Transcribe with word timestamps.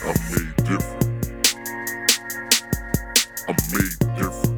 I'm 0.00 0.14
made 0.30 0.56
different. 0.64 1.04
I'm 3.48 3.56
made 3.72 3.98
different. 4.16 4.54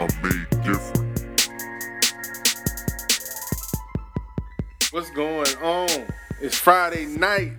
I'm 0.00 0.10
made 0.22 0.50
different. 0.64 1.06
What's 4.90 5.10
going 5.10 5.56
on? 5.62 6.06
It's 6.40 6.56
Friday 6.56 7.06
night. 7.06 7.52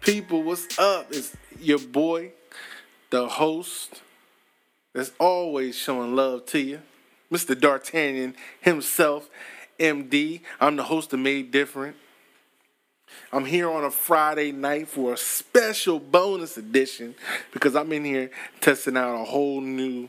People, 0.00 0.42
what's 0.42 0.78
up? 0.78 1.08
It's 1.10 1.36
your 1.60 1.80
boy, 1.80 2.32
the 3.10 3.28
host, 3.28 4.02
that's 4.94 5.12
always 5.18 5.76
showing 5.76 6.16
love 6.16 6.46
to 6.46 6.58
you, 6.58 6.80
Mr. 7.30 7.58
D'Artagnan 7.58 8.34
himself, 8.60 9.28
MD. 9.78 10.40
I'm 10.58 10.76
the 10.76 10.84
host 10.84 11.12
of 11.12 11.20
Made 11.20 11.50
Different. 11.50 11.96
I'm 13.32 13.44
here 13.44 13.70
on 13.70 13.84
a 13.84 13.90
Friday 13.90 14.52
night 14.52 14.88
for 14.88 15.12
a 15.12 15.16
special 15.16 15.98
bonus 16.00 16.56
edition 16.56 17.14
because 17.52 17.76
I'm 17.76 17.92
in 17.92 18.04
here 18.04 18.30
testing 18.60 18.96
out 18.96 19.20
a 19.20 19.24
whole 19.24 19.60
new, 19.60 20.08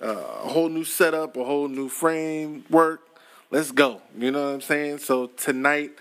uh, 0.00 0.42
a 0.44 0.48
whole 0.48 0.68
new 0.68 0.84
setup, 0.84 1.36
a 1.36 1.44
whole 1.44 1.68
new 1.68 1.88
framework. 1.88 3.00
Let's 3.50 3.72
go. 3.72 4.00
You 4.16 4.30
know 4.30 4.46
what 4.46 4.54
I'm 4.54 4.60
saying? 4.60 4.98
So 4.98 5.26
tonight, 5.26 5.92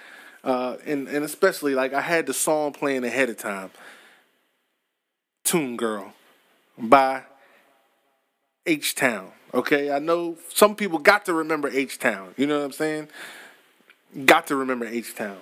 uh, 0.44 0.78
and 0.86 1.08
and 1.08 1.26
especially 1.26 1.76
like 1.76 1.94
I 1.94 2.02
had 2.02 2.26
the 2.26 2.34
song 2.34 2.74
playing 2.74 3.04
ahead 3.04 3.30
of 3.30 3.38
time. 3.38 3.72
Tune 5.44 5.76
Girl 5.76 6.14
by 6.78 7.24
H 8.66 8.96
Town. 8.96 9.32
Okay, 9.54 9.92
I 9.92 10.00
know 10.00 10.38
some 10.54 10.76
people 10.76 10.98
got 11.00 11.26
to 11.26 11.34
remember 11.34 11.70
H 11.70 12.00
Town. 12.00 12.34
You 12.38 12.48
know 12.48 12.60
what 12.60 12.66
I'm 12.66 12.72
saying? 12.72 13.10
Got 14.26 14.48
to 14.48 14.56
remember 14.56 14.86
H 14.86 15.16
Town. 15.16 15.40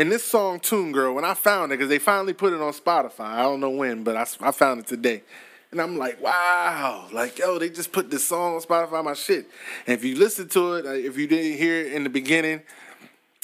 And 0.00 0.10
this 0.10 0.24
song, 0.24 0.60
Tune 0.60 0.92
Girl, 0.92 1.14
when 1.14 1.26
I 1.26 1.34
found 1.34 1.72
it, 1.72 1.76
because 1.76 1.90
they 1.90 1.98
finally 1.98 2.32
put 2.32 2.54
it 2.54 2.60
on 2.62 2.72
Spotify, 2.72 3.20
I 3.20 3.42
don't 3.42 3.60
know 3.60 3.68
when, 3.68 4.02
but 4.02 4.16
I, 4.16 4.22
I 4.40 4.50
found 4.50 4.80
it 4.80 4.86
today. 4.86 5.22
And 5.70 5.78
I'm 5.78 5.98
like, 5.98 6.22
wow, 6.22 7.06
like, 7.12 7.38
yo, 7.38 7.58
they 7.58 7.68
just 7.68 7.92
put 7.92 8.10
this 8.10 8.26
song 8.26 8.54
on 8.54 8.62
Spotify, 8.62 9.04
my 9.04 9.12
shit. 9.12 9.50
And 9.86 9.92
if 9.92 10.02
you 10.02 10.16
listen 10.16 10.48
to 10.48 10.76
it, 10.76 10.86
if 10.86 11.18
you 11.18 11.26
didn't 11.26 11.58
hear 11.58 11.82
it 11.82 11.92
in 11.92 12.04
the 12.04 12.08
beginning, 12.08 12.62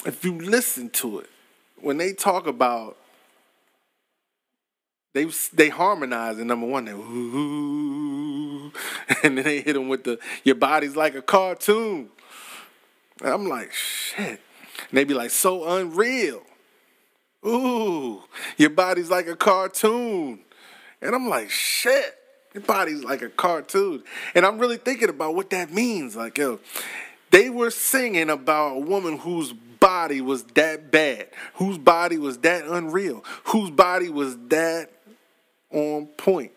if 0.03 0.25
you 0.25 0.33
listen 0.33 0.89
to 0.89 1.19
it, 1.19 1.29
when 1.79 1.97
they 1.97 2.11
talk 2.11 2.47
about, 2.47 2.97
they 5.13 5.25
they 5.53 5.69
harmonize 5.69 6.39
in 6.39 6.47
number 6.47 6.65
one, 6.65 6.85
they 6.85 6.91
ooh, 6.93 8.71
and 9.23 9.37
then 9.37 9.43
they 9.43 9.61
hit 9.61 9.73
them 9.73 9.89
with 9.89 10.05
the, 10.05 10.17
your 10.43 10.55
body's 10.55 10.95
like 10.95 11.13
a 11.13 11.21
cartoon. 11.21 12.09
And 13.21 13.29
I'm 13.31 13.47
like, 13.47 13.71
shit. 13.71 14.41
And 14.89 14.97
they 14.97 15.03
be 15.03 15.13
like, 15.13 15.31
so 15.31 15.67
unreal. 15.77 16.41
Ooh, 17.45 18.23
your 18.57 18.69
body's 18.69 19.09
like 19.09 19.27
a 19.27 19.35
cartoon. 19.35 20.39
And 21.01 21.15
I'm 21.15 21.29
like, 21.29 21.49
shit, 21.49 22.15
your 22.53 22.63
body's 22.63 23.03
like 23.03 23.21
a 23.21 23.29
cartoon. 23.29 24.03
And 24.33 24.45
I'm 24.45 24.57
really 24.57 24.77
thinking 24.77 25.09
about 25.09 25.35
what 25.35 25.49
that 25.51 25.71
means. 25.71 26.15
Like, 26.15 26.37
yo, 26.37 26.59
they 27.31 27.49
were 27.49 27.71
singing 27.71 28.29
about 28.29 28.77
a 28.77 28.79
woman 28.79 29.17
whose 29.17 29.53
body 29.53 30.21
was 30.21 30.43
that 30.55 30.91
bad, 30.91 31.27
whose 31.55 31.77
body 31.77 32.17
was 32.17 32.39
that 32.39 32.65
unreal, 32.65 33.23
whose 33.45 33.69
body 33.69 34.09
was 34.09 34.37
that 34.47 34.89
on 35.71 36.07
point. 36.17 36.51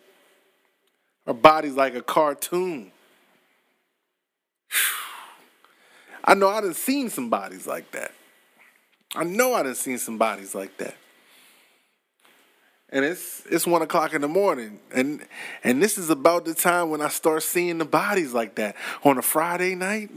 Her 1.26 1.34
body's 1.34 1.74
like 1.74 1.94
a 1.94 2.02
cartoon. 2.02 2.92
I 6.24 6.34
know 6.34 6.48
I 6.48 6.60
done 6.60 6.74
seen 6.74 7.08
some 7.10 7.30
bodies 7.30 7.66
like 7.66 7.90
that. 7.92 8.12
I 9.14 9.24
know 9.24 9.54
I 9.54 9.62
done 9.62 9.74
seen 9.74 9.98
some 9.98 10.18
bodies 10.18 10.54
like 10.54 10.76
that. 10.78 10.94
And 12.92 13.04
it's 13.04 13.44
it's 13.48 13.68
one 13.68 13.82
o'clock 13.82 14.14
in 14.14 14.20
the 14.20 14.28
morning, 14.28 14.80
and 14.92 15.24
and 15.62 15.80
this 15.80 15.96
is 15.96 16.10
about 16.10 16.44
the 16.44 16.54
time 16.54 16.90
when 16.90 17.00
I 17.00 17.06
start 17.06 17.44
seeing 17.44 17.78
the 17.78 17.84
bodies 17.84 18.32
like 18.32 18.56
that 18.56 18.74
on 19.04 19.16
a 19.16 19.22
Friday 19.22 19.76
night. 19.76 20.10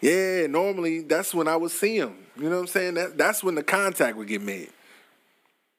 Yeah, 0.00 0.46
normally 0.46 1.00
that's 1.00 1.34
when 1.34 1.48
I 1.48 1.56
would 1.56 1.72
see 1.72 1.98
them. 1.98 2.16
You 2.36 2.44
know 2.44 2.50
what 2.50 2.60
I'm 2.60 2.66
saying? 2.68 2.94
That 2.94 3.18
that's 3.18 3.42
when 3.42 3.56
the 3.56 3.64
contact 3.64 4.16
would 4.16 4.28
get 4.28 4.40
made. 4.40 4.70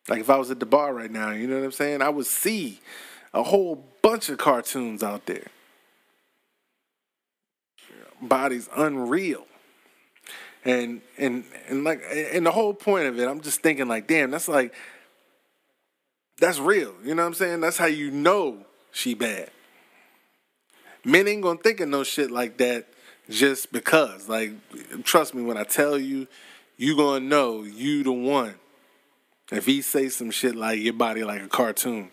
Like 0.09 0.19
if 0.19 0.29
I 0.29 0.35
was 0.35 0.51
at 0.51 0.59
the 0.59 0.65
bar 0.65 0.93
right 0.93 1.09
now, 1.09 1.31
you 1.31 1.47
know 1.47 1.55
what 1.55 1.63
I'm 1.63 1.71
saying? 1.71 2.01
I 2.01 2.09
would 2.09 2.25
see 2.25 2.81
a 3.33 3.43
whole 3.43 3.85
bunch 4.01 4.27
of 4.27 4.37
cartoons 4.37 5.01
out 5.01 5.25
there. 5.25 5.47
Bodies 8.21 8.67
unreal 8.75 9.47
and 10.65 11.01
and 11.17 11.43
and 11.67 11.83
like 11.83 12.01
and 12.11 12.45
the 12.45 12.51
whole 12.51 12.73
point 12.73 13.07
of 13.07 13.19
it 13.19 13.27
i'm 13.27 13.41
just 13.41 13.61
thinking 13.61 13.87
like 13.87 14.07
damn 14.07 14.31
that's 14.31 14.47
like 14.47 14.73
that's 16.39 16.59
real. 16.59 16.93
You 17.03 17.15
know 17.15 17.23
what 17.23 17.27
i'm 17.27 17.33
saying? 17.33 17.61
That's 17.61 17.77
how 17.77 17.85
you 17.85 18.11
know 18.11 18.65
she 18.91 19.13
bad. 19.13 19.49
Men 21.05 21.27
ain't 21.27 21.41
gonna 21.41 21.59
think 21.59 21.79
of 21.79 21.89
no 21.89 22.03
shit 22.03 22.31
like 22.31 22.57
that 22.57 22.87
just 23.29 23.71
because. 23.71 24.27
Like 24.27 24.51
trust 25.03 25.33
me 25.33 25.43
when 25.43 25.57
i 25.57 25.63
tell 25.63 25.97
you 25.97 26.27
you 26.77 26.97
gonna 26.97 27.21
know 27.21 27.63
you 27.63 28.03
the 28.03 28.11
one. 28.11 28.55
If 29.51 29.65
he 29.65 29.81
say 29.81 30.09
some 30.09 30.31
shit 30.31 30.55
like 30.55 30.79
your 30.79 30.93
body 30.93 31.23
like 31.23 31.41
a 31.41 31.47
cartoon. 31.47 32.09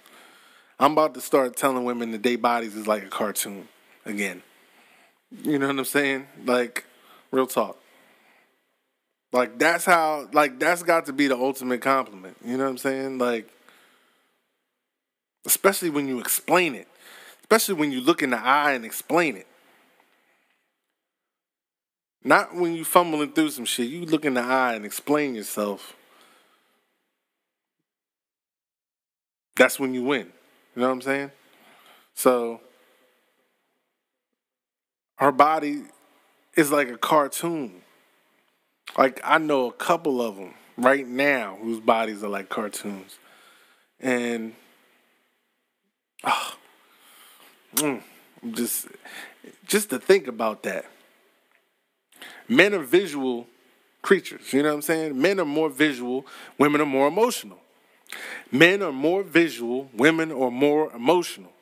I'm 0.79 0.93
about 0.93 1.15
to 1.15 1.21
start 1.21 1.57
telling 1.57 1.85
women 1.85 2.13
that 2.13 2.23
their 2.23 2.39
bodies 2.39 2.75
is 2.75 2.87
like 2.87 3.03
a 3.03 3.09
cartoon 3.09 3.69
again. 4.07 4.43
You 5.43 5.59
know 5.59 5.67
what 5.67 5.79
i'm 5.79 5.85
saying? 5.85 6.27
Like 6.45 6.85
real 7.33 7.47
talk 7.47 7.80
like 9.33 9.59
that's 9.59 9.85
how 9.85 10.29
like 10.33 10.59
that's 10.59 10.83
got 10.83 11.07
to 11.07 11.13
be 11.13 11.29
the 11.29 11.37
ultimate 11.37 11.81
compliment. 11.81 12.37
You 12.45 12.57
know 12.57 12.65
what 12.65 12.71
I'm 12.71 12.79
saying? 12.79 13.19
Like 13.19 13.49
especially 15.47 15.91
when 15.91 16.09
you 16.09 16.21
explain 16.21 16.75
it. 16.75 16.89
Especially 17.43 17.75
when 17.75 17.91
you 17.91 18.01
look 18.01 18.23
in 18.23 18.31
the 18.31 18.39
eye 18.39 18.73
and 18.73 18.85
explain 18.85 19.37
it. 19.37 19.47
Not 22.23 22.55
when 22.55 22.75
you 22.75 22.85
fumbling 22.85 23.33
through 23.33 23.51
some 23.51 23.65
shit. 23.65 23.89
You 23.89 24.05
look 24.05 24.25
in 24.25 24.35
the 24.35 24.43
eye 24.43 24.75
and 24.75 24.85
explain 24.85 25.35
yourself. 25.35 25.97
That's 29.57 29.81
when 29.81 29.95
you 29.95 30.05
win. 30.05 30.33
You 30.77 30.83
know 30.83 30.89
what 30.89 30.95
I'm 30.95 31.03
saying? 31.03 31.31
So 32.15 32.61
her 35.17 35.33
body 35.33 35.83
is 36.55 36.71
like 36.71 36.89
a 36.89 36.99
cartoon. 36.99 37.83
Like 38.97 39.21
I 39.25 39.39
know 39.39 39.69
a 39.69 39.73
couple 39.73 40.21
of 40.21 40.37
them 40.37 40.55
right 40.77 41.07
now 41.07 41.59
whose 41.61 41.81
bodies 41.81 42.23
are 42.25 42.29
like 42.29 42.49
cartoons, 42.49 43.19
and 44.01 44.55
oh, 46.25 46.55
mm, 47.77 48.03
just 48.53 48.89
just 49.67 49.91
to 49.91 49.99
think 49.99 50.27
about 50.27 50.63
that. 50.65 50.87
Men 52.49 52.75
are 52.75 52.81
visual 52.81 53.47
creatures. 54.03 54.53
You 54.53 54.63
know 54.63 54.71
what 54.71 54.75
I'm 54.77 54.83
saying? 54.83 55.21
Men 55.21 55.39
are 55.41 55.45
more 55.45 55.69
visual. 55.69 56.27
Women 56.59 56.81
are 56.81 56.87
more 56.87 57.07
emotional. 57.07 57.59
Men 58.51 58.83
are 58.83 58.93
more 58.93 59.23
visual. 59.23 59.89
Women 59.95 60.33
are 60.33 60.51
more 60.51 60.93
emotional. 60.93 61.53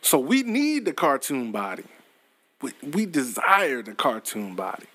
So 0.00 0.18
we 0.18 0.42
need 0.42 0.84
the 0.84 0.92
cartoon 0.92 1.52
body. 1.52 1.84
We, 2.62 2.72
we 2.82 3.06
desire 3.06 3.82
the 3.82 3.92
cartoon 3.92 4.54
body. 4.54 4.86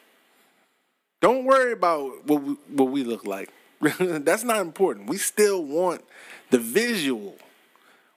Don't 1.22 1.46
worry 1.46 1.72
about 1.72 2.26
what 2.28 2.42
we, 2.42 2.54
what 2.68 2.86
we 2.86 3.04
look 3.04 3.26
like. 3.26 3.50
That's 4.00 4.44
not 4.44 4.60
important. 4.60 5.08
We 5.08 5.18
still 5.18 5.64
want 5.64 6.04
the 6.50 6.58
visual. 6.58 7.38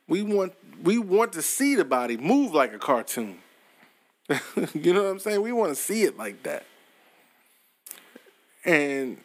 We 0.09 0.23
want 0.23 0.55
we 0.83 0.99
want 0.99 1.33
to 1.35 1.43
see 1.43 1.75
the 1.75 1.85
body 1.85 2.17
move 2.17 2.53
like 2.53 2.75
a 2.75 2.79
cartoon. 2.79 3.39
you 4.75 4.93
know 4.93 5.03
what 5.03 5.11
I'm 5.11 5.19
saying? 5.19 5.41
We 5.43 5.53
want 5.53 5.71
to 5.71 5.81
see 5.81 6.03
it 6.03 6.19
like 6.19 6.43
that. 6.43 6.65
And 8.65 9.19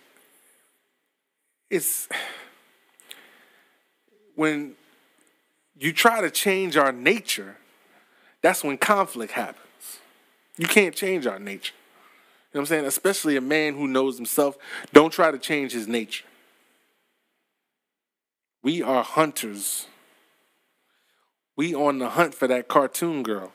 it's 1.69 2.07
when 4.35 4.75
you 5.77 5.93
try 5.93 6.21
to 6.21 6.29
change 6.29 6.75
our 6.75 6.91
nature, 6.91 7.57
that's 8.41 8.63
when 8.63 8.77
conflict 8.77 9.33
happens. 9.33 9.99
You 10.57 10.67
can't 10.67 10.93
change 10.93 11.25
our 11.25 11.39
nature. 11.39 11.73
You 12.51 12.57
know 12.57 12.61
what 12.61 12.71
I'm 12.71 12.77
saying? 12.77 12.85
Especially 12.85 13.35
a 13.35 13.41
man 13.41 13.75
who 13.75 13.87
knows 13.87 14.17
himself. 14.17 14.57
Don't 14.91 15.11
try 15.11 15.29
to 15.29 15.37
change 15.37 15.71
his 15.71 15.87
nature. 15.87 16.25
We 18.63 18.81
are 18.81 19.03
hunters. 19.03 19.85
We 21.55 21.75
on 21.75 21.99
the 21.99 22.09
hunt 22.09 22.33
for 22.33 22.47
that 22.47 22.67
cartoon 22.67 23.21
girl. 23.21 23.53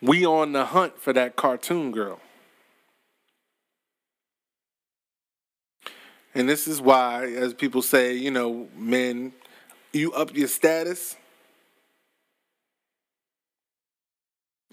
We 0.00 0.24
on 0.24 0.52
the 0.52 0.64
hunt 0.64 0.98
for 0.98 1.12
that 1.12 1.36
cartoon 1.36 1.92
girl. 1.92 2.18
And 6.34 6.48
this 6.48 6.66
is 6.66 6.80
why, 6.80 7.26
as 7.26 7.52
people 7.52 7.82
say, 7.82 8.14
you 8.14 8.30
know, 8.30 8.66
men, 8.74 9.32
you 9.92 10.12
up 10.12 10.34
your 10.34 10.48
status 10.48 11.16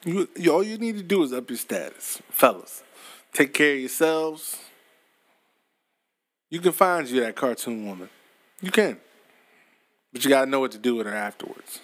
You, 0.06 0.30
you 0.36 0.54
all 0.54 0.64
you 0.64 0.78
need 0.78 0.98
to 0.98 1.04
do 1.04 1.24
is 1.24 1.34
up 1.34 1.50
your 1.50 1.58
status, 1.58 2.22
fellas. 2.30 2.84
Take 3.34 3.54
care 3.54 3.74
of 3.74 3.80
yourselves. 3.80 4.58
You 6.50 6.60
can 6.60 6.72
find 6.72 7.08
you 7.08 7.22
that 7.22 7.36
cartoon 7.36 7.86
woman. 7.86 8.10
You 8.62 8.72
can. 8.72 9.00
But 10.12 10.24
you 10.24 10.30
gotta 10.30 10.50
know 10.50 10.60
what 10.60 10.72
to 10.72 10.78
do 10.78 10.96
with 10.96 11.06
her 11.06 11.16
afterwards. 11.16 11.82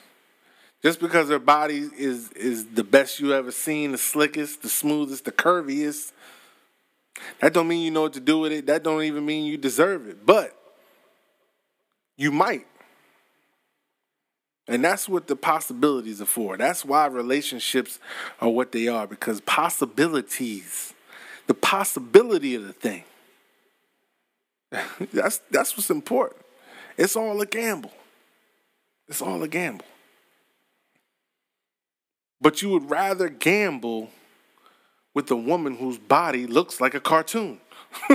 Just 0.82 1.00
because 1.00 1.30
her 1.30 1.40
body 1.40 1.90
is 1.98 2.32
is 2.32 2.68
the 2.68 2.84
best 2.84 3.20
you 3.20 3.34
ever 3.34 3.52
seen, 3.52 3.92
the 3.92 3.98
slickest, 3.98 4.62
the 4.62 4.70
smoothest, 4.70 5.26
the 5.26 5.32
curviest, 5.32 6.12
that 7.42 7.54
don't 7.54 7.68
mean 7.68 7.82
you 7.82 7.92
know 7.92 8.04
what 8.04 8.14
to 8.14 8.20
do 8.20 8.40
with 8.40 8.52
it. 8.52 8.66
That 8.68 8.84
don't 8.84 9.04
even 9.04 9.26
mean 9.26 9.46
you 9.46 9.58
deserve 9.58 10.08
it. 10.08 10.26
But 10.26 10.56
you 12.18 12.32
might. 12.32 12.66
And 14.68 14.84
that's 14.84 15.08
what 15.08 15.28
the 15.28 15.36
possibilities 15.36 16.22
are 16.22 16.26
for. 16.26 16.58
That's 16.58 16.84
why 16.84 17.06
relationships 17.06 18.00
are 18.42 18.50
what 18.50 18.72
they 18.72 18.88
are 18.88 19.06
because 19.06 19.42
possibilities, 19.42 20.94
the 21.48 21.54
possibility 21.54 22.56
of 22.56 22.66
the 22.66 22.74
thing. 22.74 23.04
that's 25.14 25.40
that's 25.52 25.78
what's 25.78 25.92
important. 25.92 26.42
It's 26.98 27.16
all 27.16 27.40
a 27.42 27.46
gamble. 27.46 27.94
It's 29.08 29.22
all 29.22 29.44
a 29.44 29.48
gamble. 29.48 29.86
But 32.42 32.62
you 32.62 32.70
would 32.70 32.90
rather 32.90 33.30
gamble 33.30 34.10
with 35.14 35.32
a 35.32 35.36
woman 35.36 35.78
whose 35.78 35.98
body 35.98 36.46
looks 36.46 36.82
like 36.82 36.94
a 36.94 37.00
cartoon. 37.00 37.60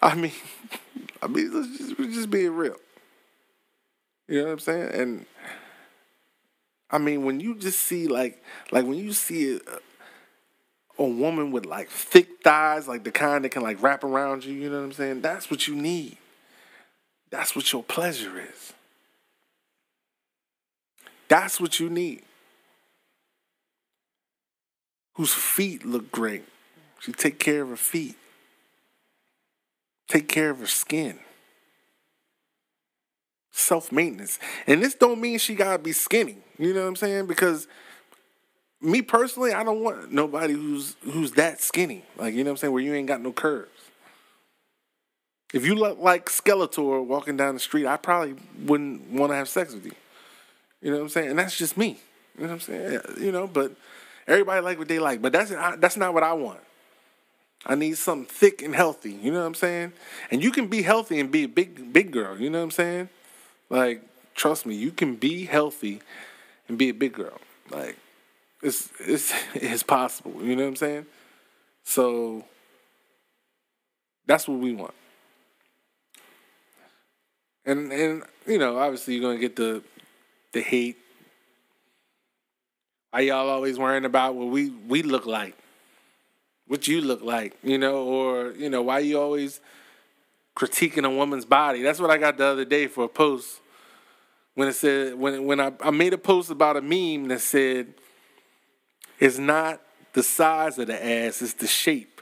I 0.00 0.14
mean, 0.14 0.32
I 1.22 1.26
mean, 1.26 1.50
let's 1.52 1.78
just, 1.78 1.98
we're 1.98 2.10
just 2.10 2.32
real. 2.32 2.76
You 4.28 4.38
know 4.38 4.44
what 4.44 4.52
I'm 4.52 4.58
saying? 4.60 4.90
And 4.94 5.26
I 6.90 6.98
mean, 6.98 7.24
when 7.24 7.40
you 7.40 7.56
just 7.56 7.80
see 7.80 8.06
like, 8.06 8.42
like 8.70 8.86
when 8.86 8.98
you 8.98 9.12
see 9.12 9.56
a, 9.56 11.02
a 11.02 11.04
woman 11.04 11.50
with 11.50 11.66
like 11.66 11.90
thick 11.90 12.42
thighs, 12.42 12.88
like 12.88 13.04
the 13.04 13.10
kind 13.10 13.44
that 13.44 13.50
can 13.50 13.62
like 13.62 13.82
wrap 13.82 14.04
around 14.04 14.44
you, 14.44 14.54
you 14.54 14.70
know 14.70 14.78
what 14.78 14.84
I'm 14.84 14.92
saying? 14.92 15.20
That's 15.20 15.50
what 15.50 15.66
you 15.66 15.74
need. 15.74 16.16
That's 17.30 17.56
what 17.56 17.72
your 17.72 17.82
pleasure 17.82 18.38
is. 18.38 18.72
That's 21.28 21.60
what 21.60 21.80
you 21.80 21.90
need. 21.90 22.22
Whose 25.14 25.34
feet 25.34 25.84
look 25.84 26.10
great. 26.12 26.44
She 27.00 27.12
take 27.12 27.38
care 27.38 27.62
of 27.62 27.68
her 27.70 27.76
feet. 27.76 28.16
Take 30.08 30.28
care 30.28 30.50
of 30.50 30.60
her 30.60 30.66
skin. 30.66 31.18
Self 33.56 33.92
maintenance. 33.92 34.40
And 34.66 34.82
this 34.82 34.96
don't 34.96 35.20
mean 35.20 35.38
she 35.38 35.54
gotta 35.54 35.78
be 35.78 35.92
skinny. 35.92 36.38
You 36.58 36.74
know 36.74 36.82
what 36.82 36.88
I'm 36.88 36.96
saying? 36.96 37.26
Because 37.26 37.68
me 38.80 39.00
personally, 39.00 39.52
I 39.52 39.62
don't 39.62 39.80
want 39.80 40.10
nobody 40.10 40.54
who's 40.54 40.96
who's 41.04 41.30
that 41.32 41.60
skinny. 41.60 42.04
Like, 42.16 42.34
you 42.34 42.42
know 42.42 42.50
what 42.50 42.54
I'm 42.54 42.56
saying? 42.56 42.72
Where 42.72 42.82
you 42.82 42.92
ain't 42.94 43.06
got 43.06 43.20
no 43.20 43.30
curves. 43.30 43.70
If 45.52 45.64
you 45.64 45.76
look 45.76 46.00
like 46.00 46.26
Skeletor 46.26 47.06
walking 47.06 47.36
down 47.36 47.54
the 47.54 47.60
street, 47.60 47.86
I 47.86 47.96
probably 47.96 48.34
wouldn't 48.58 49.08
want 49.12 49.30
to 49.30 49.36
have 49.36 49.48
sex 49.48 49.72
with 49.72 49.86
you. 49.86 49.92
You 50.82 50.90
know 50.90 50.96
what 50.96 51.04
I'm 51.04 51.08
saying? 51.10 51.30
And 51.30 51.38
that's 51.38 51.56
just 51.56 51.76
me. 51.76 52.00
You 52.36 52.48
know 52.48 52.48
what 52.48 52.54
I'm 52.54 52.60
saying? 52.60 53.00
You 53.20 53.30
know, 53.30 53.46
but 53.46 53.70
everybody 54.26 54.62
like 54.62 54.80
what 54.80 54.88
they 54.88 54.98
like. 54.98 55.22
But 55.22 55.32
that's 55.32 55.50
that's 55.78 55.96
not 55.96 56.12
what 56.12 56.24
I 56.24 56.32
want. 56.32 56.58
I 57.66 57.76
need 57.76 57.98
something 57.98 58.26
thick 58.26 58.62
and 58.62 58.74
healthy. 58.74 59.12
You 59.12 59.30
know 59.30 59.42
what 59.42 59.46
I'm 59.46 59.54
saying? 59.54 59.92
And 60.32 60.42
you 60.42 60.50
can 60.50 60.66
be 60.66 60.82
healthy 60.82 61.20
and 61.20 61.30
be 61.30 61.44
a 61.44 61.48
big 61.48 61.92
big 61.92 62.10
girl. 62.10 62.36
You 62.36 62.50
know 62.50 62.58
what 62.58 62.64
I'm 62.64 62.70
saying? 62.72 63.08
Like, 63.70 64.02
trust 64.34 64.66
me, 64.66 64.74
you 64.74 64.90
can 64.90 65.16
be 65.16 65.44
healthy 65.44 66.00
and 66.68 66.78
be 66.78 66.88
a 66.88 66.94
big 66.94 67.12
girl. 67.14 67.38
Like, 67.70 67.96
it's 68.62 68.90
it's 69.00 69.32
it's 69.54 69.82
possible. 69.82 70.42
You 70.42 70.56
know 70.56 70.62
what 70.62 70.68
I'm 70.70 70.76
saying? 70.76 71.06
So 71.84 72.44
that's 74.26 74.48
what 74.48 74.58
we 74.58 74.72
want. 74.72 74.94
And 77.66 77.92
and 77.92 78.22
you 78.46 78.58
know, 78.58 78.78
obviously 78.78 79.14
you're 79.14 79.22
gonna 79.22 79.38
get 79.38 79.56
the 79.56 79.82
the 80.52 80.60
hate. 80.60 80.98
Why 83.10 83.20
y'all 83.20 83.48
always 83.48 83.78
worrying 83.78 84.04
about 84.04 84.34
what 84.34 84.48
we 84.48 84.70
we 84.70 85.02
look 85.02 85.26
like? 85.26 85.56
What 86.66 86.88
you 86.88 87.02
look 87.02 87.22
like, 87.22 87.56
you 87.62 87.78
know, 87.78 88.04
or 88.04 88.52
you 88.52 88.70
know, 88.70 88.82
why 88.82 89.00
you 89.00 89.20
always 89.20 89.60
critiquing 90.56 91.04
a 91.04 91.10
woman's 91.10 91.44
body? 91.44 91.82
That's 91.82 92.00
what 92.00 92.10
I 92.10 92.18
got 92.18 92.36
the 92.36 92.46
other 92.46 92.64
day 92.64 92.86
for 92.86 93.04
a 93.04 93.08
post 93.08 93.60
when 94.54 94.68
it 94.68 94.74
said 94.74 95.14
when 95.14 95.44
when 95.44 95.60
I, 95.60 95.72
I 95.80 95.90
made 95.90 96.12
a 96.12 96.18
post 96.18 96.50
about 96.50 96.76
a 96.76 96.82
meme 96.82 97.28
that 97.28 97.40
said 97.40 97.94
it's 99.18 99.38
not 99.38 99.80
the 100.12 100.22
size 100.22 100.78
of 100.78 100.86
the 100.86 101.04
ass, 101.04 101.42
it's 101.42 101.54
the 101.54 101.66
shape. 101.66 102.20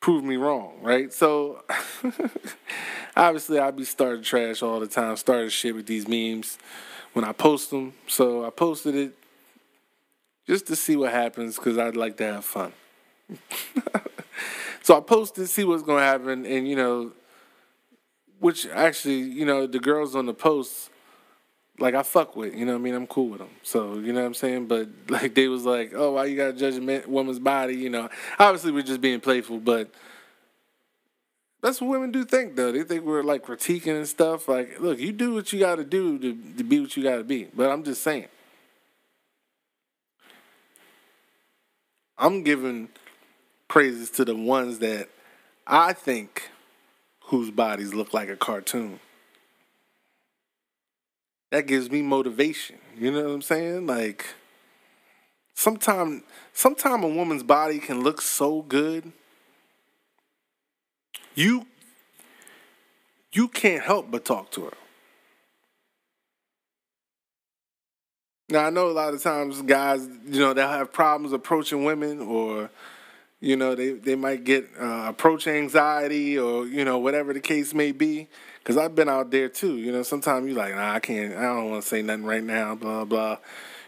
Prove 0.00 0.24
me 0.24 0.36
wrong, 0.36 0.78
right? 0.80 1.12
So 1.12 1.62
obviously 3.16 3.58
I'll 3.58 3.72
be 3.72 3.84
starting 3.84 4.22
trash 4.22 4.62
all 4.62 4.80
the 4.80 4.86
time, 4.86 5.16
starting 5.16 5.50
shit 5.50 5.74
with 5.74 5.86
these 5.86 6.08
memes 6.08 6.58
when 7.12 7.24
I 7.24 7.32
post 7.32 7.70
them. 7.70 7.92
So 8.06 8.46
I 8.46 8.50
posted 8.50 8.94
it 8.94 9.14
just 10.46 10.66
to 10.68 10.76
see 10.76 10.96
what 10.96 11.12
happens 11.12 11.56
because 11.56 11.78
I'd 11.78 11.96
like 11.96 12.16
to 12.16 12.24
have 12.24 12.44
fun. 12.44 12.72
so 14.82 14.96
I 14.96 15.00
posted, 15.00 15.48
see 15.48 15.64
what's 15.64 15.82
gonna 15.82 16.00
happen, 16.00 16.46
and 16.46 16.66
you 16.66 16.76
know, 16.76 17.12
which 18.40 18.66
actually, 18.66 19.20
you 19.20 19.44
know, 19.44 19.66
the 19.66 19.78
girls 19.78 20.16
on 20.16 20.26
the 20.26 20.34
post 20.34 20.90
like 21.80 21.94
I 21.94 22.02
fuck 22.02 22.36
with, 22.36 22.54
you 22.54 22.66
know 22.66 22.72
what 22.72 22.78
I 22.78 22.82
mean? 22.82 22.94
I'm 22.94 23.06
cool 23.06 23.28
with 23.30 23.38
them. 23.38 23.48
So, 23.62 23.94
you 23.98 24.12
know 24.12 24.20
what 24.20 24.26
I'm 24.26 24.34
saying? 24.34 24.66
But 24.66 24.88
like 25.08 25.34
they 25.34 25.48
was 25.48 25.64
like, 25.64 25.92
"Oh, 25.94 26.12
why 26.12 26.26
you 26.26 26.36
got 26.36 26.46
to 26.48 26.52
judge 26.52 26.76
a 26.76 26.80
man, 26.80 27.04
woman's 27.06 27.38
body?" 27.38 27.74
You 27.74 27.90
know. 27.90 28.08
Obviously, 28.38 28.72
we're 28.72 28.82
just 28.82 29.00
being 29.00 29.20
playful, 29.20 29.58
but 29.58 29.90
that's 31.62 31.80
what 31.80 31.90
women 31.90 32.12
do 32.12 32.24
think 32.24 32.56
though. 32.56 32.72
They 32.72 32.82
think 32.82 33.04
we're 33.04 33.22
like 33.22 33.44
critiquing 33.44 33.96
and 33.96 34.06
stuff. 34.06 34.48
Like, 34.48 34.78
look, 34.78 34.98
you 34.98 35.12
do 35.12 35.34
what 35.34 35.52
you 35.52 35.60
got 35.60 35.76
to 35.76 35.84
do 35.84 36.18
to 36.18 36.36
to 36.58 36.64
be 36.64 36.80
what 36.80 36.96
you 36.96 37.02
got 37.02 37.16
to 37.16 37.24
be. 37.24 37.44
But 37.44 37.70
I'm 37.70 37.82
just 37.82 38.02
saying. 38.02 38.28
I'm 42.18 42.42
giving 42.42 42.90
praises 43.66 44.10
to 44.10 44.26
the 44.26 44.36
ones 44.36 44.80
that 44.80 45.08
I 45.66 45.94
think 45.94 46.50
whose 47.30 47.52
bodies 47.52 47.94
look 47.94 48.12
like 48.12 48.28
a 48.28 48.34
cartoon 48.34 48.98
that 51.50 51.66
gives 51.66 51.88
me 51.88 52.02
motivation. 52.02 52.76
You 52.98 53.12
know 53.12 53.22
what 53.22 53.30
I'm 53.30 53.42
saying? 53.42 53.86
Like 53.86 54.26
sometimes 55.54 56.22
sometime 56.52 57.04
a 57.04 57.08
woman's 57.08 57.44
body 57.44 57.78
can 57.78 58.02
look 58.02 58.20
so 58.20 58.62
good. 58.62 59.12
You 61.36 61.66
you 63.32 63.46
can't 63.46 63.84
help 63.84 64.10
but 64.10 64.24
talk 64.24 64.50
to 64.52 64.64
her. 64.64 64.76
Now 68.48 68.64
I 68.64 68.70
know 68.70 68.88
a 68.88 68.90
lot 68.90 69.14
of 69.14 69.22
times 69.22 69.62
guys, 69.62 70.08
you 70.26 70.40
know, 70.40 70.52
they'll 70.52 70.66
have 70.66 70.92
problems 70.92 71.32
approaching 71.32 71.84
women 71.84 72.20
or 72.20 72.70
you 73.40 73.56
know, 73.56 73.74
they, 73.74 73.92
they 73.92 74.14
might 74.14 74.44
get 74.44 74.68
uh, 74.78 75.06
approach 75.08 75.46
anxiety 75.46 76.38
or, 76.38 76.66
you 76.66 76.84
know, 76.84 76.98
whatever 76.98 77.32
the 77.32 77.40
case 77.40 77.72
may 77.72 77.92
be. 77.92 78.28
Because 78.58 78.76
I've 78.76 78.94
been 78.94 79.08
out 79.08 79.30
there 79.30 79.48
too. 79.48 79.78
You 79.78 79.92
know, 79.92 80.02
sometimes 80.02 80.46
you're 80.46 80.56
like, 80.56 80.74
nah, 80.74 80.92
I 80.92 81.00
can't, 81.00 81.34
I 81.34 81.42
don't 81.42 81.70
want 81.70 81.82
to 81.82 81.88
say 81.88 82.02
nothing 82.02 82.24
right 82.24 82.44
now, 82.44 82.74
blah, 82.74 83.04
blah. 83.04 83.38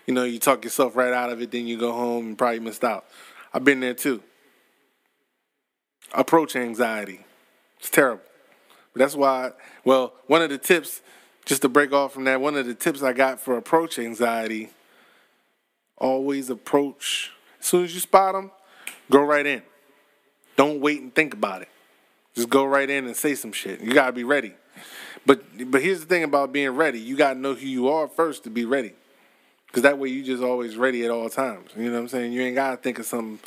You 0.07 0.15
know, 0.15 0.25
you 0.25 0.39
talk 0.39 0.65
yourself 0.65 0.97
right 0.97 1.13
out 1.13 1.31
of 1.31 1.43
it, 1.43 1.51
then 1.51 1.67
you 1.67 1.79
go 1.79 1.93
home 1.93 2.29
and 2.29 2.39
probably 2.39 2.61
missed 2.61 2.83
out. 2.83 3.05
I've 3.53 3.65
been 3.65 3.81
there 3.81 3.95
too. 3.95 4.23
Approach 6.15 6.57
anxiety. 6.57 7.21
It's 7.79 7.91
terrible. 7.91 8.23
But 8.93 9.01
that's 9.01 9.15
why, 9.15 9.51
well, 9.85 10.15
one 10.27 10.43
of 10.43 10.51
the 10.51 10.59
tips, 10.59 11.03
just 11.45 11.63
to 11.63 11.69
break 11.69 11.93
off 11.93 12.15
from 12.15 12.25
that, 12.25 12.41
one 12.41 12.57
of 12.57 12.67
the 12.67 12.75
tips 12.75 13.03
I 13.03 13.13
got 13.13 13.41
for 13.41 13.57
approach 13.57 13.99
anxiety, 13.99 14.71
always 15.99 16.49
approach. 16.51 17.31
As 17.61 17.67
soon 17.67 17.85
as 17.85 17.95
you 17.95 18.01
spot 18.01 18.35
them, 18.35 18.51
Go 19.11 19.23
right 19.23 19.47
in. 19.47 19.63
Don't 20.57 20.81
wait 20.81 21.01
and 21.01 21.15
think 21.15 21.35
about 21.35 21.63
it. 21.63 21.69
Just 22.35 22.49
go 22.49 22.65
right 22.65 22.89
in 22.89 23.07
and 23.07 23.17
say 23.17 23.35
some 23.35 23.53
shit. 23.53 23.81
You 23.81 23.93
gotta 23.93 24.13
be 24.13 24.25
ready. 24.25 24.55
But 25.27 25.71
but 25.71 25.83
here's 25.83 26.01
the 26.01 26.07
thing 26.07 26.25
about 26.25 26.53
being 26.53 26.71
ready. 26.71 26.99
You 26.99 27.17
gotta 27.17 27.39
know 27.39 27.55
who 27.55 27.67
you 27.67 27.89
are 27.89 28.09
first 28.09 28.45
to 28.45 28.51
be 28.51 28.65
ready. 28.65 28.93
Cause 29.73 29.83
that 29.85 29.99
way 29.99 30.11
you 30.11 30.23
just 30.23 30.43
always 30.43 30.77
ready 30.77 31.03
at 31.05 31.11
all 31.11 31.31
times. 31.31 31.71
You 31.75 31.85
know 31.85 31.93
what 31.93 32.01
I'm 32.01 32.09
saying? 32.09 32.33
You 32.33 32.43
ain't 32.43 32.57
gotta 32.57 32.77
think 32.77 32.99
of 32.99 33.07
something 33.07 33.39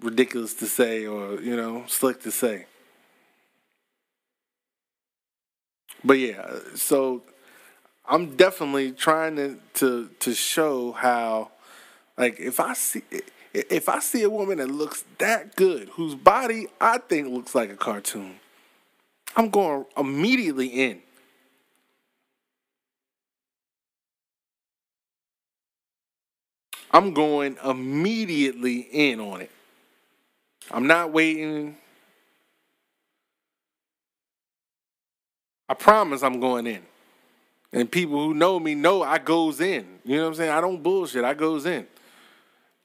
ridiculous 0.00 0.54
to 0.54 0.66
say 0.66 1.06
or, 1.06 1.38
you 1.40 1.54
know, 1.54 1.84
slick 1.88 2.22
to 2.22 2.30
say. 2.30 2.66
But 6.02 6.14
yeah, 6.14 6.50
so 6.74 7.22
I'm 8.08 8.36
definitely 8.36 8.92
trying 8.92 9.36
to 9.36 9.58
to 9.74 10.08
to 10.20 10.34
show 10.34 10.92
how 10.92 11.50
like 12.16 12.40
if 12.40 12.58
I 12.58 12.72
see 12.72 13.02
if 13.52 13.88
I 13.88 13.98
see 14.00 14.22
a 14.22 14.30
woman 14.30 14.58
that 14.58 14.70
looks 14.70 15.04
that 15.18 15.56
good, 15.56 15.88
whose 15.90 16.14
body 16.14 16.68
I 16.80 16.98
think 16.98 17.28
looks 17.28 17.54
like 17.54 17.70
a 17.70 17.76
cartoon, 17.76 18.36
I'm 19.36 19.50
going 19.50 19.84
immediately 19.96 20.66
in. 20.66 21.02
I'm 26.92 27.14
going 27.14 27.56
immediately 27.64 28.80
in 28.80 29.20
on 29.20 29.42
it. 29.42 29.50
I'm 30.70 30.86
not 30.86 31.12
waiting. 31.12 31.76
I 35.68 35.74
promise 35.74 36.22
I'm 36.22 36.40
going 36.40 36.66
in. 36.66 36.82
And 37.72 37.90
people 37.90 38.18
who 38.18 38.34
know 38.34 38.58
me 38.58 38.74
know 38.74 39.02
I 39.02 39.18
goes 39.18 39.60
in. 39.60 39.86
You 40.04 40.16
know 40.16 40.22
what 40.22 40.28
I'm 40.28 40.34
saying? 40.34 40.50
I 40.50 40.60
don't 40.60 40.82
bullshit. 40.82 41.24
I 41.24 41.34
goes 41.34 41.66
in. 41.66 41.86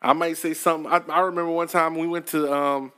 I 0.05 0.13
might 0.13 0.37
say 0.37 0.53
something. 0.53 0.91
I, 0.91 1.01
I 1.11 1.21
remember 1.21 1.49
one 1.49 1.67
time 1.67 1.95
we 1.95 2.05
went 2.05 2.27
to 2.27 2.53
um, 2.53 2.91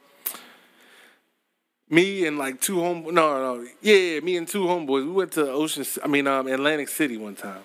me 1.90 2.26
and 2.26 2.38
like 2.38 2.60
two 2.60 2.82
home 2.82 3.04
no 3.14 3.56
no 3.62 3.68
yeah 3.82 4.20
me 4.20 4.36
and 4.36 4.46
two 4.46 4.66
homeboys. 4.66 5.06
We 5.06 5.12
went 5.12 5.32
to 5.34 5.50
Ocean 5.50 5.86
I 6.04 6.08
mean 6.08 6.28
um 6.28 6.48
Atlantic 6.48 6.90
City 6.90 7.16
one 7.16 7.36
time. 7.36 7.64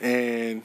And 0.00 0.62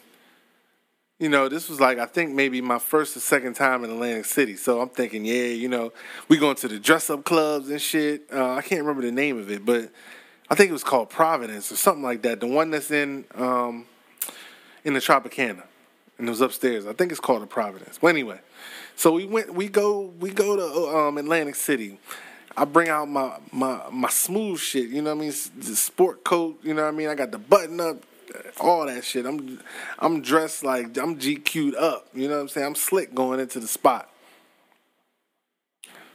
you 1.19 1.27
know 1.27 1.50
this 1.50 1.67
was 1.67 1.81
like 1.81 2.00
I 2.00 2.05
think 2.05 2.31
maybe 2.31 2.62
my 2.62 2.79
first 2.79 3.17
or 3.17 3.19
second 3.19 3.55
time 3.55 3.83
in 3.83 3.89
Atlantic 3.89 4.24
City. 4.24 4.55
So 4.55 4.79
I'm 4.79 4.88
thinking 4.88 5.25
yeah 5.25 5.48
you 5.48 5.67
know 5.67 5.91
we 6.29 6.38
going 6.38 6.55
to 6.55 6.69
the 6.69 6.79
dress 6.79 7.09
up 7.09 7.25
clubs 7.25 7.69
and 7.69 7.81
shit. 7.81 8.24
Uh, 8.31 8.53
I 8.53 8.62
can't 8.62 8.81
remember 8.81 9.01
the 9.01 9.12
name 9.12 9.38
of 9.38 9.51
it 9.51 9.65
but 9.65 9.91
I 10.50 10.55
think 10.55 10.69
it 10.69 10.74
was 10.74 10.86
called 10.86 11.09
Providence 11.09 11.74
or 11.74 11.75
something 11.75 12.03
like 12.03 12.21
that. 12.21 12.39
The 12.39 12.48
one 12.48 12.71
that's 12.71 12.89
in 12.89 13.25
um 13.36 13.86
in 14.86 14.93
the 14.93 15.01
Tropicana 15.01 15.63
and 16.19 16.27
it 16.27 16.31
was 16.31 16.41
upstairs 16.41 16.85
I 16.85 16.93
think 16.93 17.11
it's 17.11 17.19
called 17.19 17.41
the 17.41 17.47
Providence 17.47 17.97
but 17.99 18.07
anyway 18.07 18.39
so 18.99 19.13
we 19.13 19.23
went. 19.23 19.53
We 19.53 19.69
go. 19.69 20.11
We 20.19 20.29
go 20.31 20.57
to 20.57 20.97
um, 20.97 21.17
Atlantic 21.17 21.55
City. 21.55 21.99
I 22.57 22.65
bring 22.65 22.89
out 22.89 23.07
my 23.07 23.38
my 23.49 23.83
my 23.89 24.09
smooth 24.09 24.59
shit. 24.59 24.89
You 24.89 25.01
know 25.01 25.15
what 25.15 25.23
I 25.23 25.27
mean? 25.27 25.33
The 25.57 25.75
sport 25.77 26.25
coat. 26.25 26.59
You 26.63 26.73
know 26.73 26.81
what 26.81 26.89
I 26.89 26.97
mean? 26.97 27.07
I 27.07 27.15
got 27.15 27.31
the 27.31 27.38
button 27.38 27.79
up. 27.79 28.03
All 28.59 28.85
that 28.88 29.05
shit. 29.05 29.25
I'm 29.25 29.61
I'm 29.99 30.21
dressed 30.21 30.65
like 30.65 30.97
I'm 30.97 31.17
GQ'd 31.17 31.75
up. 31.75 32.09
You 32.13 32.27
know 32.27 32.35
what 32.35 32.41
I'm 32.41 32.47
saying? 32.49 32.67
I'm 32.67 32.75
slick 32.75 33.15
going 33.15 33.39
into 33.39 33.61
the 33.61 33.69
spot. 33.69 34.09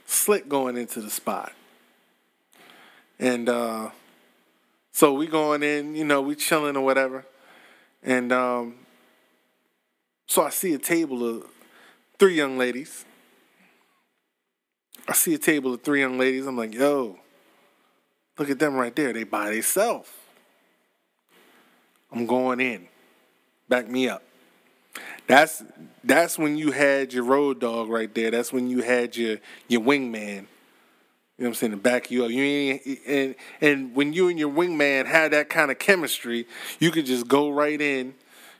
Slick 0.04 0.46
going 0.46 0.76
into 0.76 1.00
the 1.00 1.08
spot. 1.08 1.54
And 3.18 3.48
uh 3.48 3.92
so 4.92 5.14
we 5.14 5.26
going 5.26 5.62
in, 5.62 5.94
you 5.94 6.04
know, 6.04 6.20
we 6.20 6.34
chilling 6.34 6.76
or 6.76 6.84
whatever. 6.84 7.24
And 8.02 8.30
um 8.30 8.83
so 10.26 10.42
I 10.42 10.50
see 10.50 10.74
a 10.74 10.78
table 10.78 11.26
of 11.28 11.46
three 12.18 12.34
young 12.34 12.58
ladies. 12.58 13.04
I 15.06 15.12
see 15.12 15.34
a 15.34 15.38
table 15.38 15.74
of 15.74 15.82
three 15.82 16.00
young 16.00 16.18
ladies. 16.18 16.46
I'm 16.46 16.56
like, 16.56 16.74
yo, 16.74 17.18
look 18.38 18.48
at 18.48 18.58
them 18.58 18.74
right 18.74 18.94
there. 18.94 19.12
They 19.12 19.24
by 19.24 19.50
themselves. 19.50 20.10
I'm 22.10 22.26
going 22.26 22.60
in. 22.60 22.88
Back 23.68 23.88
me 23.88 24.08
up. 24.08 24.22
That's 25.26 25.62
that's 26.02 26.38
when 26.38 26.56
you 26.56 26.70
had 26.70 27.12
your 27.12 27.24
road 27.24 27.60
dog 27.60 27.88
right 27.88 28.14
there. 28.14 28.30
That's 28.30 28.52
when 28.52 28.68
you 28.68 28.82
had 28.82 29.16
your 29.16 29.38
your 29.68 29.80
wingman. 29.80 30.46
You 31.36 31.42
know 31.42 31.48
what 31.48 31.48
I'm 31.48 31.54
saying? 31.54 31.72
To 31.72 31.78
back 31.78 32.10
you 32.10 32.24
up. 32.24 32.30
You 32.30 32.42
ain't, 32.42 32.82
and 33.06 33.34
and 33.60 33.94
when 33.94 34.12
you 34.12 34.28
and 34.28 34.38
your 34.38 34.50
wingman 34.50 35.06
had 35.06 35.32
that 35.32 35.48
kind 35.48 35.70
of 35.70 35.78
chemistry, 35.78 36.46
you 36.78 36.90
could 36.90 37.06
just 37.06 37.26
go 37.26 37.50
right 37.50 37.80
in. 37.80 38.14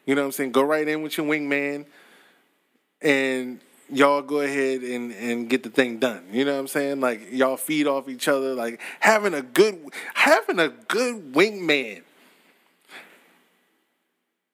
You 0.06 0.14
know 0.14 0.22
what 0.22 0.26
I'm 0.26 0.32
saying? 0.32 0.52
Go 0.52 0.62
right 0.62 0.86
in 0.86 1.02
with 1.02 1.16
your 1.16 1.26
wingman 1.26 1.86
and 3.02 3.60
y'all 3.90 4.22
go 4.22 4.40
ahead 4.40 4.82
and, 4.82 5.12
and 5.12 5.48
get 5.48 5.62
the 5.62 5.70
thing 5.70 5.98
done. 5.98 6.24
You 6.30 6.44
know 6.44 6.54
what 6.54 6.60
I'm 6.60 6.68
saying? 6.68 7.00
Like 7.00 7.32
y'all 7.32 7.56
feed 7.56 7.86
off 7.86 8.08
each 8.08 8.28
other. 8.28 8.54
Like 8.54 8.80
having 9.00 9.34
a 9.34 9.42
good 9.42 9.78
having 10.14 10.58
a 10.58 10.68
good 10.68 11.32
wingman. 11.32 12.02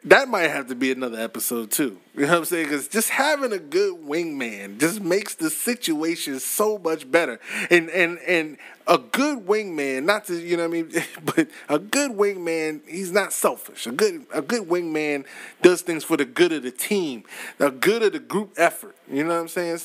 That 0.05 0.29
might 0.29 0.49
have 0.49 0.69
to 0.69 0.75
be 0.75 0.91
another 0.91 1.21
episode 1.21 1.71
too. 1.71 1.99
You 2.15 2.23
know 2.23 2.29
what 2.29 2.39
I'm 2.39 2.45
saying? 2.47 2.67
Because 2.67 2.89
just 2.89 3.11
having 3.11 3.53
a 3.53 3.59
good 3.59 4.01
wingman 4.03 4.79
just 4.79 5.01
makes 5.01 5.35
the 5.35 5.51
situation 5.51 6.41
so 6.41 6.79
much 6.79 7.11
better. 7.11 7.39
And 7.71 7.91
and 7.91 8.19
and 8.21 8.57
a 8.87 8.97
good 8.97 9.47
wingman, 9.47 10.05
not 10.05 10.25
to 10.27 10.41
you 10.41 10.57
know 10.57 10.69
what 10.69 10.79
I 10.79 10.83
mean, 10.83 11.05
but 11.25 11.49
a 11.69 11.79
good 11.79 12.13
wingman, 12.13 12.81
he's 12.89 13.13
not 13.13 13.35
selfish. 13.35 13.87
A 13.87 13.93
good 13.93 14.25
a 14.33 14.41
good 14.41 14.69
wingman 14.69 15.27
does 15.61 15.83
things 15.83 16.03
for 16.03 16.17
the 16.17 16.25
good 16.25 16.53
of 16.53 16.63
the 16.63 16.71
team, 16.71 17.25
the 17.59 17.71
good 17.71 18.03
of 18.03 18.13
the 18.13 18.21
group 18.21 18.55
effort. 18.57 18.97
You 19.11 19.25
know 19.25 19.35
what 19.35 19.41
I'm 19.41 19.49
saying? 19.49 19.81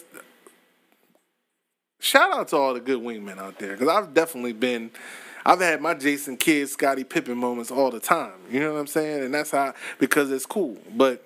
Shout 2.00 2.32
out 2.32 2.48
to 2.50 2.58
all 2.58 2.74
the 2.74 2.80
good 2.80 3.02
wingmen 3.02 3.38
out 3.38 3.60
there 3.60 3.74
because 3.74 3.90
I've 3.90 4.14
definitely 4.14 4.54
been. 4.54 4.92
I've 5.46 5.62
had 5.62 5.80
my 5.80 5.94
Jason 5.94 6.38
Kidd, 6.38 6.70
Scottie 6.70 7.04
Pippen 7.04 7.38
moments 7.38 7.70
all 7.70 7.92
the 7.92 8.00
time. 8.00 8.34
You 8.50 8.60
know 8.62 8.74
what 8.74 8.80
I'm 8.80 8.88
saying? 8.88 9.26
And 9.26 9.34
that's 9.34 9.52
how 9.52 9.76
because 10.00 10.32
it's 10.32 10.46
cool. 10.46 10.78
But 10.96 11.24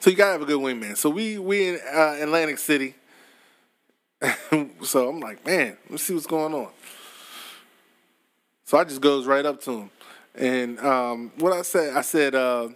so 0.00 0.10
you 0.10 0.16
gotta 0.16 0.32
have 0.32 0.42
a 0.42 0.44
good 0.44 0.60
wingman. 0.60 0.96
So 0.98 1.08
we 1.08 1.38
we 1.38 1.68
in 1.68 1.80
uh, 1.92 2.16
Atlantic 2.20 2.58
City. 2.58 2.94
so 4.82 5.08
I'm 5.08 5.20
like, 5.20 5.44
man, 5.46 5.78
let's 5.88 6.02
see 6.02 6.12
what's 6.12 6.26
going 6.26 6.52
on. 6.52 6.68
So 8.64 8.78
I 8.78 8.84
just 8.84 9.00
goes 9.00 9.26
right 9.26 9.44
up 9.44 9.60
to 9.62 9.80
him, 9.80 9.90
and 10.34 10.78
um, 10.80 11.32
what 11.38 11.52
I 11.52 11.62
said, 11.62 11.96
I 11.96 12.02
said, 12.02 12.34
uh, 12.34 12.68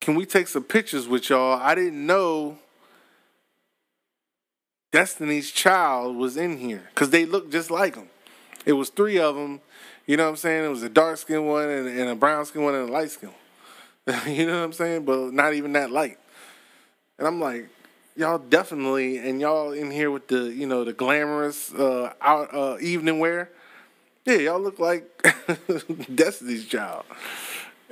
"Can 0.00 0.14
we 0.14 0.26
take 0.26 0.48
some 0.48 0.62
pictures 0.62 1.08
with 1.08 1.30
y'all?" 1.30 1.58
I 1.60 1.74
didn't 1.74 2.06
know 2.06 2.58
Destiny's 4.94 5.50
Child 5.50 6.14
was 6.14 6.36
in 6.36 6.56
here 6.56 6.84
because 6.94 7.10
they 7.10 7.26
looked 7.26 7.50
just 7.50 7.68
like 7.68 7.96
him. 7.96 8.06
It 8.64 8.74
was 8.74 8.90
three 8.90 9.18
of 9.18 9.34
them. 9.34 9.60
You 10.06 10.16
know 10.16 10.22
what 10.22 10.30
I'm 10.30 10.36
saying? 10.36 10.64
It 10.64 10.68
was 10.68 10.84
a 10.84 10.88
dark 10.88 11.16
skinned 11.18 11.48
one 11.48 11.68
and, 11.68 11.88
and 11.88 12.10
a 12.10 12.14
brown 12.14 12.46
skinned 12.46 12.64
one 12.64 12.76
and 12.76 12.88
a 12.88 12.92
light 12.92 13.10
skinned 13.10 13.32
you 14.28 14.46
know 14.46 14.56
what 14.60 14.66
I'm 14.66 14.72
saying? 14.72 15.04
But 15.04 15.32
not 15.32 15.52
even 15.52 15.72
that 15.72 15.90
light. 15.90 16.16
And 17.18 17.26
I'm 17.26 17.40
like, 17.40 17.70
y'all 18.14 18.38
definitely, 18.38 19.18
and 19.18 19.40
y'all 19.40 19.72
in 19.72 19.90
here 19.90 20.12
with 20.12 20.28
the, 20.28 20.54
you 20.54 20.68
know, 20.68 20.84
the 20.84 20.92
glamorous 20.92 21.74
uh, 21.74 22.12
out, 22.20 22.54
uh, 22.54 22.76
evening 22.80 23.18
wear. 23.18 23.50
Yeah, 24.24 24.36
y'all 24.36 24.60
look 24.60 24.78
like 24.78 25.10
Destiny's 26.14 26.66
Child. 26.66 27.04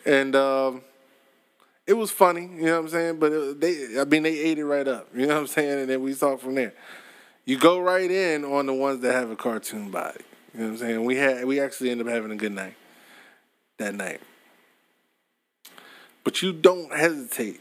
And 0.06 0.36
um, 0.36 0.82
it 1.92 1.98
was 1.98 2.10
funny, 2.10 2.44
you 2.44 2.64
know 2.64 2.80
what 2.80 2.84
I'm 2.84 2.88
saying? 2.88 3.18
But 3.18 3.32
it, 3.32 3.60
they, 3.60 4.00
I 4.00 4.04
mean, 4.06 4.22
they 4.22 4.38
ate 4.38 4.58
it 4.58 4.64
right 4.64 4.88
up, 4.88 5.08
you 5.14 5.26
know 5.26 5.34
what 5.34 5.40
I'm 5.42 5.46
saying? 5.46 5.80
And 5.80 5.90
then 5.90 6.00
we 6.00 6.14
talk 6.14 6.40
from 6.40 6.54
there. 6.54 6.72
You 7.44 7.58
go 7.58 7.78
right 7.80 8.10
in 8.10 8.46
on 8.46 8.64
the 8.64 8.72
ones 8.72 9.00
that 9.00 9.12
have 9.12 9.30
a 9.30 9.36
cartoon 9.36 9.90
body. 9.90 10.24
You 10.54 10.60
know 10.60 10.66
what 10.66 10.72
I'm 10.72 10.78
saying? 10.78 11.04
We 11.04 11.16
had 11.16 11.44
we 11.44 11.60
actually 11.60 11.90
ended 11.90 12.06
up 12.06 12.12
having 12.14 12.30
a 12.30 12.36
good 12.36 12.52
night 12.52 12.76
that 13.76 13.94
night. 13.94 14.22
But 16.24 16.40
you 16.40 16.54
don't 16.54 16.90
hesitate. 16.96 17.60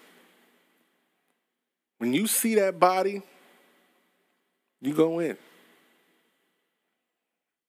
When 1.98 2.14
you 2.14 2.26
see 2.26 2.56
that 2.56 2.80
body, 2.80 3.24
you 4.82 4.94
go 4.94 5.20
in. 5.20 5.36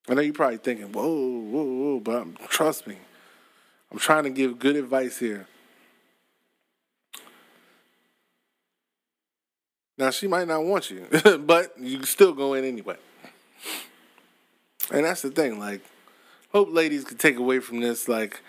I 0.09 0.15
know 0.15 0.21
you're 0.21 0.33
probably 0.33 0.59
thinking, 0.59 0.93
whoa, 0.93 1.09
whoa, 1.09 1.65
whoa, 1.65 2.01
but 2.01 2.23
I'm, 2.23 2.37
trust 2.49 2.87
me, 2.87 2.99
I'm 3.91 3.99
trying 3.99 4.25
to 4.25 4.31
give 4.31 4.61
good 4.61 4.77
advice 4.77 5.19
here. 5.19 5.49
Now, 9.99 10.11
she 10.11 10.27
might 10.27 10.49
not 10.49 10.65
want 10.65 10.91
you, 10.91 11.07
but 11.41 11.79
you 11.79 12.03
still 12.05 12.33
go 12.33 12.55
in 12.55 12.65
anyway. 12.65 12.97
And 14.91 15.05
that's 15.05 15.23
the 15.23 15.31
thing, 15.31 15.59
like, 15.59 15.81
hope 16.51 16.69
ladies 16.73 17.05
could 17.05 17.19
take 17.19 17.37
away 17.37 17.61
from 17.61 17.81
this, 17.81 18.09
like, 18.09 18.41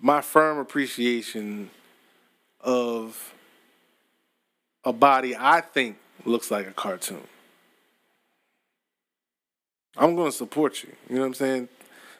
my 0.00 0.20
firm 0.20 0.58
appreciation 0.58 1.70
of 2.60 3.34
a 4.84 4.92
body 4.92 5.34
I 5.36 5.60
think 5.60 5.96
looks 6.24 6.50
like 6.50 6.66
a 6.66 6.72
cartoon. 6.72 7.22
I'm 9.96 10.14
going 10.14 10.30
to 10.30 10.36
support 10.36 10.82
you. 10.82 10.92
You 11.08 11.16
know 11.16 11.22
what 11.22 11.28
I'm 11.28 11.34
saying? 11.34 11.68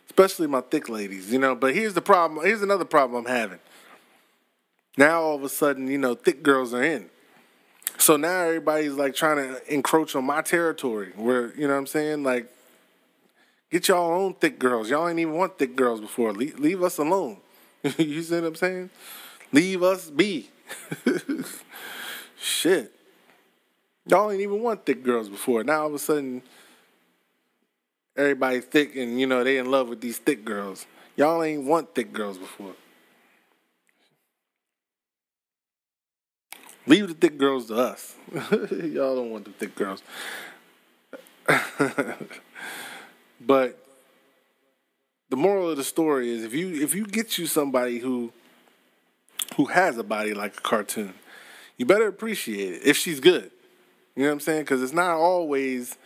Especially 0.07 0.47
my 0.47 0.63
thick 0.63 0.89
ladies, 0.89 1.33
you 1.33 1.39
know. 1.39 1.55
But 1.55 1.75
here's 1.75 1.95
the 1.95 2.01
problem. 2.01 2.45
Here's 2.45 2.63
another 2.63 2.85
problem 2.85 3.27
I'm 3.27 3.33
having. 3.33 3.59
Now 4.97 5.21
all 5.21 5.37
of 5.37 5.45
a 5.45 5.49
sudden, 5.49 5.89
you 5.89 5.99
know, 5.99 6.15
thick 6.15 6.43
girls 6.43 6.73
are 6.73 6.83
in. 6.83 7.11
So 7.99 8.17
now 8.17 8.43
everybody's 8.43 8.93
like 8.93 9.15
trying 9.15 9.37
to 9.37 9.73
encroach 9.73 10.15
on 10.15 10.25
my 10.25 10.43
territory 10.43 11.13
where, 11.17 11.55
you 11.57 11.67
know 11.67 11.75
what 11.75 11.81
I'm 11.81 11.87
saying? 11.87 12.23
Like, 12.23 12.51
get 13.71 13.89
y'all 13.89 14.13
own 14.13 14.35
thick 14.35 14.59
girls. 14.59 14.91
Y'all 14.91 15.09
ain't 15.09 15.19
even 15.19 15.35
want 15.35 15.59
thick 15.59 15.75
girls 15.77 16.01
before. 16.01 16.33
leave, 16.33 16.59
leave 16.59 16.83
us 16.83 16.99
alone. 16.99 17.39
you 17.99 18.23
see 18.23 18.35
what 18.35 18.45
I'm 18.45 18.55
saying? 18.55 18.91
Leave 19.53 19.83
us 19.83 20.11
be. 20.11 20.51
Shit. 22.39 22.93
Y'all 24.07 24.31
ain't 24.31 24.41
even 24.41 24.63
want 24.63 24.87
thick 24.87 25.03
girls 25.03 25.29
before. 25.29 25.65
Now 25.65 25.83
all 25.83 25.87
of 25.89 25.95
a 25.95 25.99
sudden, 25.99 26.43
everybody 28.17 28.61
thick 28.61 28.95
and 28.97 29.21
you 29.21 29.27
know 29.27 29.43
they 29.43 29.59
in 29.59 29.71
love 29.71 29.89
with 29.89 30.01
these 30.01 30.19
thick 30.19 30.45
girls. 30.45 30.87
Y'all 31.17 31.43
ain't 31.43 31.65
want 31.65 31.95
thick 31.95 32.13
girls 32.13 32.39
before. 32.39 32.75
Leave 36.87 37.09
the 37.09 37.15
thick 37.15 37.37
girls 37.39 37.67
to 37.67 37.77
us. 37.77 38.15
Y'all 38.33 39.17
don't 39.17 39.31
want 39.31 39.45
the 39.45 39.51
thick 39.53 39.75
girls. 39.75 40.03
but 43.41 43.79
the 45.29 45.37
moral 45.37 45.71
of 45.71 45.77
the 45.77 45.85
story 45.85 46.31
is 46.31 46.45
if 46.45 46.55
you 46.55 46.83
if 46.83 46.95
you 46.95 47.07
get 47.07 47.39
you 47.39 47.47
somebody 47.47 47.99
who 47.99 48.33
who 49.57 49.67
has 49.67 49.99
a 49.99 50.05
body 50.05 50.35
like 50.35 50.57
a 50.59 50.61
cartoon, 50.61 51.15
you 51.77 51.87
better 51.87 52.07
appreciate 52.07 52.75
it 52.75 52.83
if 52.85 52.97
she's 52.97 53.21
good. 53.21 53.51
You 54.15 54.23
know 54.23 54.29
what 54.29 54.35
I'm 54.35 54.41
saying? 54.41 54.63
Because 54.63 54.83
it's 54.83 54.93
not 54.93 55.17
always 55.17 55.97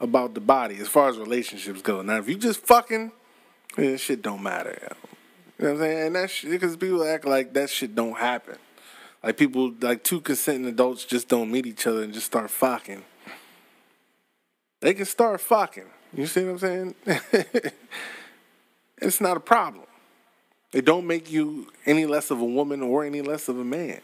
about 0.00 0.34
the 0.34 0.40
body 0.40 0.76
as 0.76 0.88
far 0.88 1.08
as 1.08 1.18
relationships 1.18 1.82
go. 1.82 2.02
Now, 2.02 2.18
if 2.18 2.28
you 2.28 2.36
just 2.36 2.60
fucking, 2.66 3.12
yeah, 3.76 3.96
shit 3.96 4.22
don't 4.22 4.42
matter. 4.42 4.78
You 5.58 5.64
know, 5.64 5.72
what 5.72 5.76
I'm 5.76 5.78
saying? 5.78 6.06
And 6.06 6.16
that 6.16 6.30
shit, 6.30 6.50
because 6.50 6.76
people 6.76 7.04
act 7.04 7.24
like 7.24 7.54
that 7.54 7.70
shit 7.70 7.94
don't 7.94 8.16
happen. 8.16 8.56
Like 9.26 9.38
people, 9.38 9.72
like 9.80 10.04
two 10.04 10.20
consenting 10.20 10.66
adults 10.66 11.04
just 11.04 11.26
don't 11.26 11.50
meet 11.50 11.66
each 11.66 11.84
other 11.88 12.04
and 12.04 12.14
just 12.14 12.26
start 12.26 12.48
fucking. 12.48 13.02
They 14.80 14.94
can 14.94 15.04
start 15.04 15.40
fucking. 15.40 15.86
You 16.14 16.26
see 16.26 16.44
what 16.44 16.50
I'm 16.52 16.58
saying? 16.60 16.94
it's 18.98 19.20
not 19.20 19.36
a 19.36 19.40
problem. 19.40 19.86
It 20.72 20.84
don't 20.84 21.08
make 21.08 21.28
you 21.28 21.72
any 21.86 22.06
less 22.06 22.30
of 22.30 22.40
a 22.40 22.44
woman 22.44 22.82
or 22.82 23.04
any 23.04 23.20
less 23.20 23.48
of 23.48 23.58
a 23.58 23.64
man. 23.64 24.00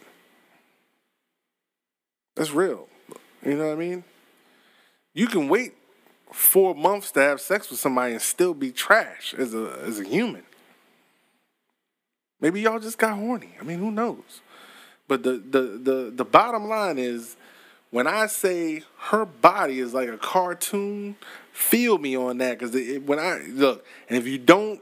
That's 2.35 2.51
real. 2.51 2.89
You 3.45 3.55
know 3.55 3.67
what 3.67 3.73
I 3.73 3.75
mean? 3.77 4.03
You 5.13 5.27
can 5.27 5.47
wait 5.47 5.73
four 6.33 6.75
months 6.75 7.11
to 7.11 7.21
have 7.21 7.39
sex 7.39 7.69
with 7.69 7.79
somebody 7.79 8.11
and 8.11 8.21
still 8.21 8.53
be 8.53 8.73
trash 8.73 9.33
as 9.37 9.53
a 9.53 9.79
as 9.85 10.01
a 10.01 10.03
human. 10.03 10.43
Maybe 12.41 12.59
y'all 12.59 12.79
just 12.79 12.97
got 12.97 13.17
horny. 13.17 13.55
I 13.57 13.63
mean, 13.63 13.79
who 13.79 13.89
knows? 13.89 14.41
But 15.07 15.23
the 15.23 15.31
the 15.31 15.61
the 15.61 16.13
the 16.15 16.25
bottom 16.25 16.67
line 16.67 16.97
is 16.97 17.35
when 17.91 18.07
I 18.07 18.27
say 18.27 18.83
her 18.97 19.25
body 19.25 19.79
is 19.79 19.93
like 19.93 20.09
a 20.09 20.17
cartoon, 20.17 21.15
feel 21.51 21.97
me 21.97 22.15
on 22.15 22.37
that 22.39 22.59
because 22.59 22.73
when 23.05 23.19
I 23.19 23.39
look 23.49 23.85
and 24.09 24.17
if 24.17 24.25
you 24.25 24.37
don't 24.37 24.81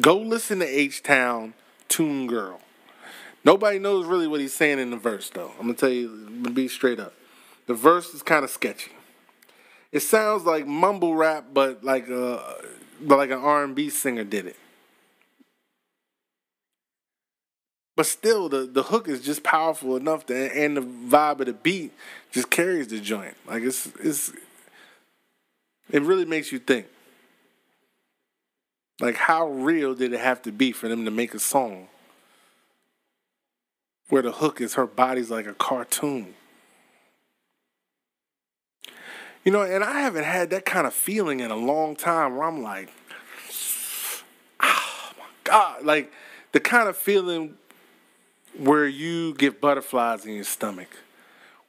go 0.00 0.16
listen 0.16 0.60
to 0.60 0.66
H 0.66 1.02
Town 1.02 1.54
Tune 1.88 2.26
Girl. 2.26 2.60
Nobody 3.44 3.78
knows 3.78 4.06
really 4.06 4.26
what 4.26 4.40
he's 4.40 4.54
saying 4.54 4.78
in 4.78 4.90
the 4.90 4.96
verse 4.96 5.30
though. 5.30 5.52
I'm 5.58 5.66
gonna 5.66 5.74
tell 5.74 5.90
you, 5.90 6.28
gonna 6.42 6.54
be 6.54 6.68
straight 6.68 6.98
up. 6.98 7.14
The 7.66 7.74
verse 7.74 8.14
is 8.14 8.22
kind 8.22 8.44
of 8.44 8.50
sketchy. 8.50 8.92
It 9.92 10.00
sounds 10.00 10.44
like 10.44 10.66
mumble 10.66 11.14
rap, 11.14 11.46
but 11.52 11.84
like 11.84 12.08
a 12.08 12.64
but 13.00 13.18
like 13.18 13.30
an 13.30 13.38
R&B 13.38 13.90
singer 13.90 14.24
did 14.24 14.46
it. 14.46 14.56
But 17.96 18.06
still, 18.06 18.48
the, 18.48 18.66
the 18.66 18.82
hook 18.84 19.08
is 19.08 19.20
just 19.20 19.42
powerful 19.44 19.96
enough 19.96 20.26
to, 20.26 20.34
and 20.34 20.76
the 20.76 20.80
vibe 20.80 21.40
of 21.40 21.46
the 21.46 21.52
beat 21.52 21.92
just 22.32 22.50
carries 22.50 22.88
the 22.88 22.98
joint. 22.98 23.36
Like 23.46 23.62
it's 23.62 23.86
it's 24.00 24.32
it 25.90 26.02
really 26.02 26.24
makes 26.24 26.50
you 26.50 26.58
think. 26.58 26.86
Like 29.00 29.16
how 29.16 29.48
real 29.48 29.94
did 29.94 30.12
it 30.12 30.20
have 30.20 30.42
to 30.42 30.52
be 30.52 30.72
for 30.72 30.88
them 30.88 31.04
to 31.04 31.10
make 31.10 31.34
a 31.34 31.38
song 31.38 31.88
where 34.08 34.22
the 34.22 34.32
hook 34.32 34.60
is 34.60 34.74
her 34.74 34.86
body's 34.86 35.30
like 35.30 35.46
a 35.46 35.54
cartoon? 35.54 36.34
You 39.44 39.52
know, 39.52 39.62
and 39.62 39.84
I 39.84 40.00
haven't 40.00 40.24
had 40.24 40.50
that 40.50 40.64
kind 40.64 40.86
of 40.86 40.94
feeling 40.94 41.40
in 41.40 41.50
a 41.50 41.56
long 41.56 41.96
time 41.96 42.36
where 42.36 42.48
I'm 42.48 42.62
like, 42.62 42.90
oh 44.60 45.12
my 45.18 45.26
God. 45.44 45.84
Like 45.84 46.10
the 46.52 46.60
kind 46.60 46.88
of 46.88 46.96
feeling 46.96 47.56
where 48.58 48.86
you 48.86 49.34
get 49.34 49.60
butterflies 49.60 50.24
in 50.24 50.34
your 50.34 50.44
stomach. 50.44 50.88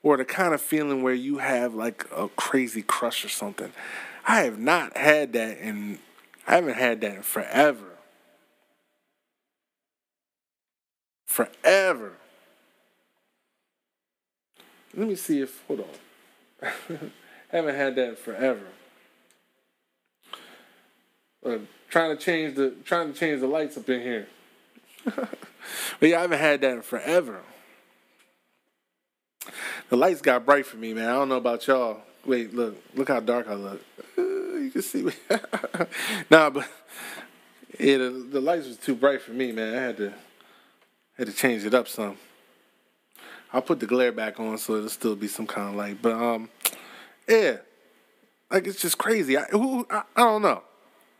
Or 0.03 0.17
the 0.17 0.25
kind 0.25 0.53
of 0.53 0.61
feeling 0.61 1.01
where 1.01 1.13
you 1.13 1.39
have 1.39 1.73
like 1.73 2.05
a 2.15 2.27
crazy 2.29 2.83
crush 2.83 3.25
or 3.25 3.29
something. 3.29 3.71
I 4.27 4.43
have 4.43 4.59
not 4.59 4.95
had 4.97 5.33
that 5.33 5.57
in 5.57 5.99
I 6.47 6.55
haven't 6.55 6.75
had 6.75 7.01
that 7.01 7.15
in 7.15 7.23
forever. 7.23 7.97
Forever. 11.25 12.13
Let 14.95 15.07
me 15.07 15.15
see 15.15 15.41
if 15.41 15.63
hold 15.67 15.81
on. 15.81 16.67
haven't 17.49 17.75
had 17.75 17.95
that 17.95 18.19
forever. 18.19 18.67
Uh, 21.45 21.57
trying 21.89 22.15
to 22.15 22.21
change 22.21 22.55
the 22.55 22.71
trying 22.85 23.11
to 23.11 23.19
change 23.19 23.41
the 23.41 23.47
lights 23.47 23.77
up 23.77 23.89
in 23.89 24.01
here. 24.01 24.27
but 25.99 26.09
yeah, 26.09 26.19
I 26.19 26.21
haven't 26.21 26.39
had 26.39 26.61
that 26.61 26.73
in 26.73 26.81
forever. 26.81 27.41
The 29.89 29.97
lights 29.97 30.21
got 30.21 30.45
bright 30.45 30.65
for 30.65 30.77
me, 30.77 30.93
man. 30.93 31.09
I 31.09 31.13
don't 31.13 31.29
know 31.29 31.37
about 31.37 31.67
y'all. 31.67 32.01
Wait, 32.25 32.53
look, 32.53 32.75
look 32.95 33.07
how 33.07 33.19
dark 33.19 33.47
I 33.47 33.53
look. 33.53 33.81
Uh, 34.17 34.21
you 34.57 34.71
can 34.71 34.81
see 34.81 35.03
me. 35.03 35.13
nah, 36.29 36.49
but 36.49 36.67
yeah, 37.79 37.97
the, 37.97 38.09
the 38.31 38.41
lights 38.41 38.67
was 38.67 38.77
too 38.77 38.95
bright 38.95 39.21
for 39.21 39.31
me, 39.31 39.51
man. 39.51 39.75
I 39.75 39.81
had 39.81 39.97
to 39.97 40.13
had 41.17 41.27
to 41.27 41.33
change 41.33 41.63
it 41.65 41.73
up 41.73 41.87
some. 41.87 42.17
I'll 43.53 43.61
put 43.61 43.79
the 43.79 43.85
glare 43.85 44.11
back 44.11 44.39
on 44.39 44.57
so 44.57 44.75
it'll 44.75 44.89
still 44.89 45.15
be 45.15 45.27
some 45.27 45.47
kind 45.47 45.69
of 45.69 45.75
light. 45.75 46.01
But 46.01 46.13
um, 46.13 46.49
yeah, 47.27 47.57
like 48.51 48.67
it's 48.67 48.81
just 48.81 48.97
crazy. 48.97 49.37
I, 49.37 49.43
who, 49.43 49.85
I, 49.89 50.03
I 50.15 50.23
don't 50.23 50.41
know. 50.41 50.63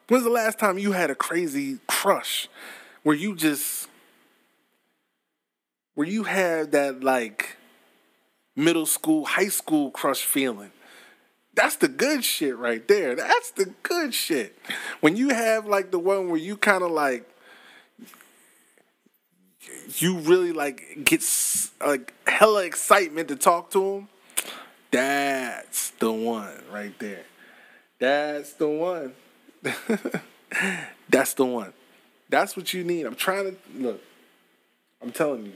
When's 0.08 0.24
the 0.24 0.30
last 0.30 0.60
time 0.60 0.78
you 0.78 0.92
had 0.92 1.10
a 1.10 1.16
crazy 1.16 1.80
crush 1.88 2.48
where 3.04 3.16
you 3.16 3.36
just 3.36 3.88
where 5.96 6.08
you 6.08 6.24
have 6.24 6.72
that 6.72 7.04
like 7.04 7.58
middle 8.56 8.86
school, 8.86 9.26
high 9.26 9.48
school 9.48 9.92
crush 9.92 10.24
feeling? 10.24 10.72
That's 11.54 11.78
the 11.78 11.88
good 11.88 12.24
shit 12.24 12.58
right 12.58 12.86
there. 12.88 13.16
That's 13.16 13.52
the 13.52 13.74
good 13.82 14.14
shit. 14.14 14.58
When 15.00 15.16
you 15.16 15.30
have 15.30 15.66
like 15.66 15.92
the 15.92 16.00
one 16.00 16.30
where 16.30 16.38
you 16.38 16.58
kind 16.58 16.84
of 16.84 16.92
like 16.92 17.30
you 19.98 20.20
really 20.20 20.52
like 20.52 21.00
get 21.04 21.24
like 21.86 22.14
hella 22.28 22.66
excitement 22.66 23.30
to 23.30 23.36
talk 23.36 23.72
to 23.72 23.84
him 23.84 24.08
that's 24.96 25.90
the 25.90 26.10
one 26.10 26.62
right 26.72 26.98
there. 27.00 27.26
That's 28.00 28.54
the 28.54 28.70
one. 28.70 29.14
That's 31.10 31.34
the 31.34 31.44
one. 31.44 31.74
That's 32.30 32.56
what 32.56 32.74
you 32.74 32.86
need. 32.86 33.06
I'm 33.06 33.16
trying 33.16 33.44
to 33.44 33.58
look. 33.78 34.02
I'm 35.02 35.12
telling 35.12 35.48
you. 35.48 35.54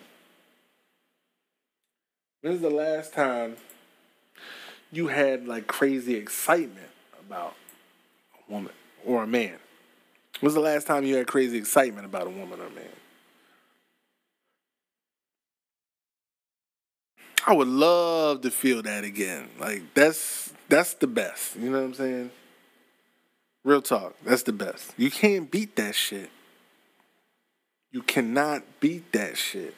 When's 2.42 2.62
the 2.62 2.70
last 2.70 3.14
time 3.14 3.58
you 4.92 5.08
had 5.08 5.48
like 5.48 5.68
crazy 5.68 6.16
excitement 6.16 6.90
about 7.20 7.56
a 8.34 8.52
woman 8.52 8.74
or 9.06 9.24
a 9.24 9.28
man? 9.28 9.56
When's 10.40 10.54
the 10.54 10.62
last 10.62 10.88
time 10.88 11.04
you 11.04 11.16
had 11.18 11.28
crazy 11.28 11.58
excitement 11.58 12.06
about 12.06 12.28
a 12.28 12.30
woman 12.30 12.62
or 12.62 12.68
a 12.68 12.70
man? 12.70 12.86
I 17.46 17.54
would 17.54 17.68
love 17.68 18.42
to 18.42 18.52
feel 18.52 18.82
that 18.84 19.04
again. 19.04 19.50
Like 19.60 19.94
that's 19.94 20.54
that's 20.70 20.94
the 20.94 21.08
best. 21.08 21.58
You 21.58 21.72
know 21.72 21.80
what 21.80 21.86
I'm 21.86 21.94
saying? 21.94 22.32
Real 23.66 23.82
talk. 23.82 24.16
That's 24.24 24.44
the 24.44 24.54
best. 24.54 24.94
You 24.98 25.12
can't 25.12 25.52
beat 25.52 25.76
that 25.76 25.96
shit. 25.96 26.30
You 27.92 28.02
cannot 28.02 28.64
beat 28.80 29.12
that 29.12 29.38
shit. 29.38 29.76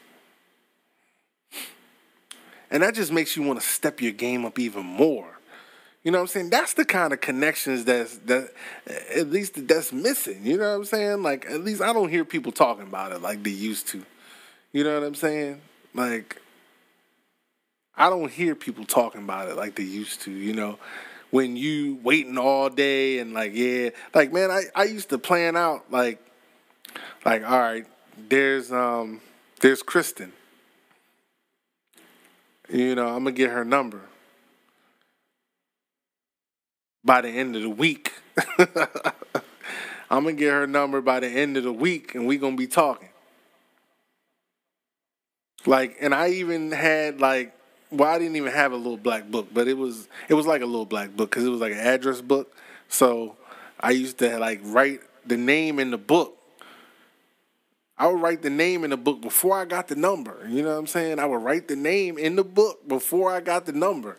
And 2.71 2.81
that 2.83 2.95
just 2.95 3.11
makes 3.11 3.35
you 3.35 3.43
want 3.43 3.59
to 3.59 3.65
step 3.67 4.01
your 4.01 4.13
game 4.13 4.45
up 4.45 4.57
even 4.57 4.85
more. 4.85 5.27
You 6.03 6.11
know 6.11 6.17
what 6.17 6.23
I'm 6.23 6.27
saying? 6.27 6.49
That's 6.49 6.73
the 6.73 6.85
kind 6.85 7.13
of 7.13 7.21
connections 7.21 7.85
that's 7.85 8.17
that 8.19 8.51
at 9.13 9.29
least 9.29 9.67
that's 9.67 9.93
missing. 9.93 10.43
You 10.43 10.57
know 10.57 10.69
what 10.69 10.75
I'm 10.77 10.85
saying? 10.85 11.21
Like 11.21 11.45
at 11.45 11.63
least 11.63 11.81
I 11.81 11.93
don't 11.93 12.09
hear 12.09 12.25
people 12.25 12.51
talking 12.51 12.87
about 12.87 13.11
it 13.11 13.21
like 13.21 13.43
they 13.43 13.51
used 13.51 13.87
to. 13.89 14.03
You 14.71 14.83
know 14.83 14.95
what 14.95 15.05
I'm 15.05 15.15
saying? 15.15 15.61
Like 15.93 16.41
I 17.95 18.09
don't 18.09 18.31
hear 18.31 18.55
people 18.55 18.85
talking 18.85 19.21
about 19.21 19.49
it 19.49 19.57
like 19.57 19.75
they 19.75 19.83
used 19.83 20.21
to, 20.21 20.31
you 20.31 20.53
know. 20.53 20.79
When 21.29 21.55
you 21.55 21.97
waiting 22.03 22.37
all 22.37 22.69
day 22.69 23.19
and 23.19 23.33
like, 23.33 23.51
yeah, 23.53 23.91
like 24.13 24.33
man, 24.33 24.49
I, 24.49 24.63
I 24.75 24.83
used 24.85 25.09
to 25.09 25.17
plan 25.17 25.55
out 25.55 25.91
like 25.91 26.19
like, 27.25 27.43
all 27.43 27.59
right, 27.59 27.85
there's 28.17 28.71
um 28.71 29.21
there's 29.59 29.83
Kristen. 29.83 30.33
You 32.71 32.95
know, 32.95 33.07
I'm 33.07 33.25
gonna 33.25 33.33
get 33.33 33.49
her 33.49 33.65
number 33.65 33.99
by 37.03 37.19
the 37.19 37.27
end 37.27 37.57
of 37.57 37.63
the 37.63 37.69
week. 37.69 38.13
I'm 40.09 40.23
gonna 40.23 40.33
get 40.33 40.51
her 40.51 40.67
number 40.67 41.01
by 41.01 41.19
the 41.19 41.27
end 41.27 41.57
of 41.57 41.63
the 41.63 41.73
week 41.73 42.15
and 42.15 42.25
we 42.25 42.37
gonna 42.37 42.55
be 42.55 42.67
talking. 42.67 43.09
Like, 45.65 45.97
and 45.99 46.15
I 46.15 46.29
even 46.29 46.71
had 46.71 47.19
like 47.19 47.53
well, 47.91 48.09
I 48.09 48.19
didn't 48.19 48.37
even 48.37 48.53
have 48.53 48.71
a 48.71 48.77
little 48.77 48.95
black 48.95 49.29
book, 49.29 49.49
but 49.53 49.67
it 49.67 49.77
was 49.77 50.07
it 50.29 50.33
was 50.35 50.47
like 50.47 50.61
a 50.61 50.65
little 50.65 50.85
black 50.85 51.13
book 51.13 51.29
because 51.29 51.43
it 51.43 51.49
was 51.49 51.59
like 51.59 51.73
an 51.73 51.79
address 51.79 52.21
book. 52.21 52.55
So 52.87 53.35
I 53.81 53.91
used 53.91 54.17
to 54.19 54.39
like 54.39 54.61
write 54.63 55.01
the 55.25 55.35
name 55.35 55.77
in 55.77 55.91
the 55.91 55.97
book. 55.97 56.37
I 58.01 58.07
would 58.07 58.19
write 58.19 58.41
the 58.41 58.49
name 58.49 58.83
in 58.83 58.89
the 58.89 58.97
book 58.97 59.21
before 59.21 59.59
I 59.59 59.65
got 59.65 59.87
the 59.87 59.95
number. 59.95 60.35
You 60.49 60.63
know 60.63 60.69
what 60.69 60.79
I'm 60.79 60.87
saying? 60.87 61.19
I 61.19 61.27
would 61.27 61.43
write 61.43 61.67
the 61.67 61.75
name 61.75 62.17
in 62.17 62.35
the 62.35 62.43
book 62.43 62.87
before 62.87 63.31
I 63.31 63.41
got 63.41 63.67
the 63.67 63.73
number. 63.73 64.17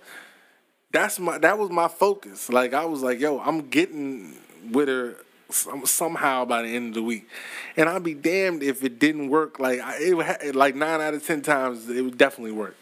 That's 0.92 1.18
my 1.18 1.38
that 1.38 1.58
was 1.58 1.68
my 1.70 1.88
focus. 1.88 2.48
Like 2.48 2.74
I 2.74 2.84
was 2.84 3.02
like, 3.02 3.18
yo, 3.18 3.40
I'm 3.40 3.70
getting 3.70 4.36
with 4.70 4.86
her 4.86 5.16
somehow 5.50 6.44
by 6.44 6.62
the 6.62 6.68
end 6.68 6.90
of 6.90 6.94
the 6.94 7.02
week, 7.02 7.28
and 7.76 7.88
I'd 7.88 8.04
be 8.04 8.14
damned 8.14 8.62
if 8.62 8.84
it 8.84 9.00
didn't 9.00 9.30
work. 9.30 9.58
Like 9.58 9.80
I, 9.80 9.96
it 9.98 10.54
like 10.54 10.76
nine 10.76 11.00
out 11.00 11.14
of 11.14 11.26
ten 11.26 11.42
times 11.42 11.90
it 11.90 12.02
would 12.02 12.16
definitely 12.16 12.52
work. 12.52 12.76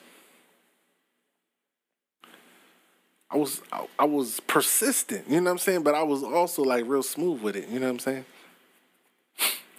I 3.30 3.38
was 3.38 3.62
I, 3.72 3.86
I 3.98 4.04
was 4.04 4.40
persistent, 4.40 5.30
you 5.30 5.36
know 5.40 5.44
what 5.44 5.50
I'm 5.52 5.58
saying, 5.58 5.82
but 5.82 5.94
I 5.94 6.02
was 6.02 6.22
also 6.22 6.62
like 6.62 6.84
real 6.86 7.02
smooth 7.02 7.40
with 7.40 7.56
it, 7.56 7.70
you 7.70 7.80
know 7.80 7.86
what 7.86 7.92
I'm 7.92 7.98
saying. 8.00 8.24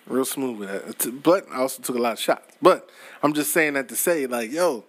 Real 0.08 0.26
smooth 0.26 0.60
with 0.60 0.70
that, 0.70 1.24
but 1.24 1.46
I 1.52 1.58
also 1.58 1.82
took 1.82 1.96
a 1.96 2.00
lot 2.00 2.14
of 2.14 2.20
shots. 2.20 2.56
But 2.62 2.90
I'm 3.24 3.34
just 3.34 3.54
saying 3.54 3.74
that 3.74 3.88
to 3.90 3.96
say, 3.96 4.26
like, 4.26 4.52
yo, 4.52 4.84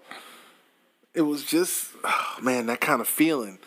it 1.15 1.23
was 1.23 1.45
just 1.45 1.91
oh, 2.05 2.37
man 2.41 2.67
that 2.67 2.81
kind 2.81 3.01
of 3.01 3.09
feeling 3.09 3.59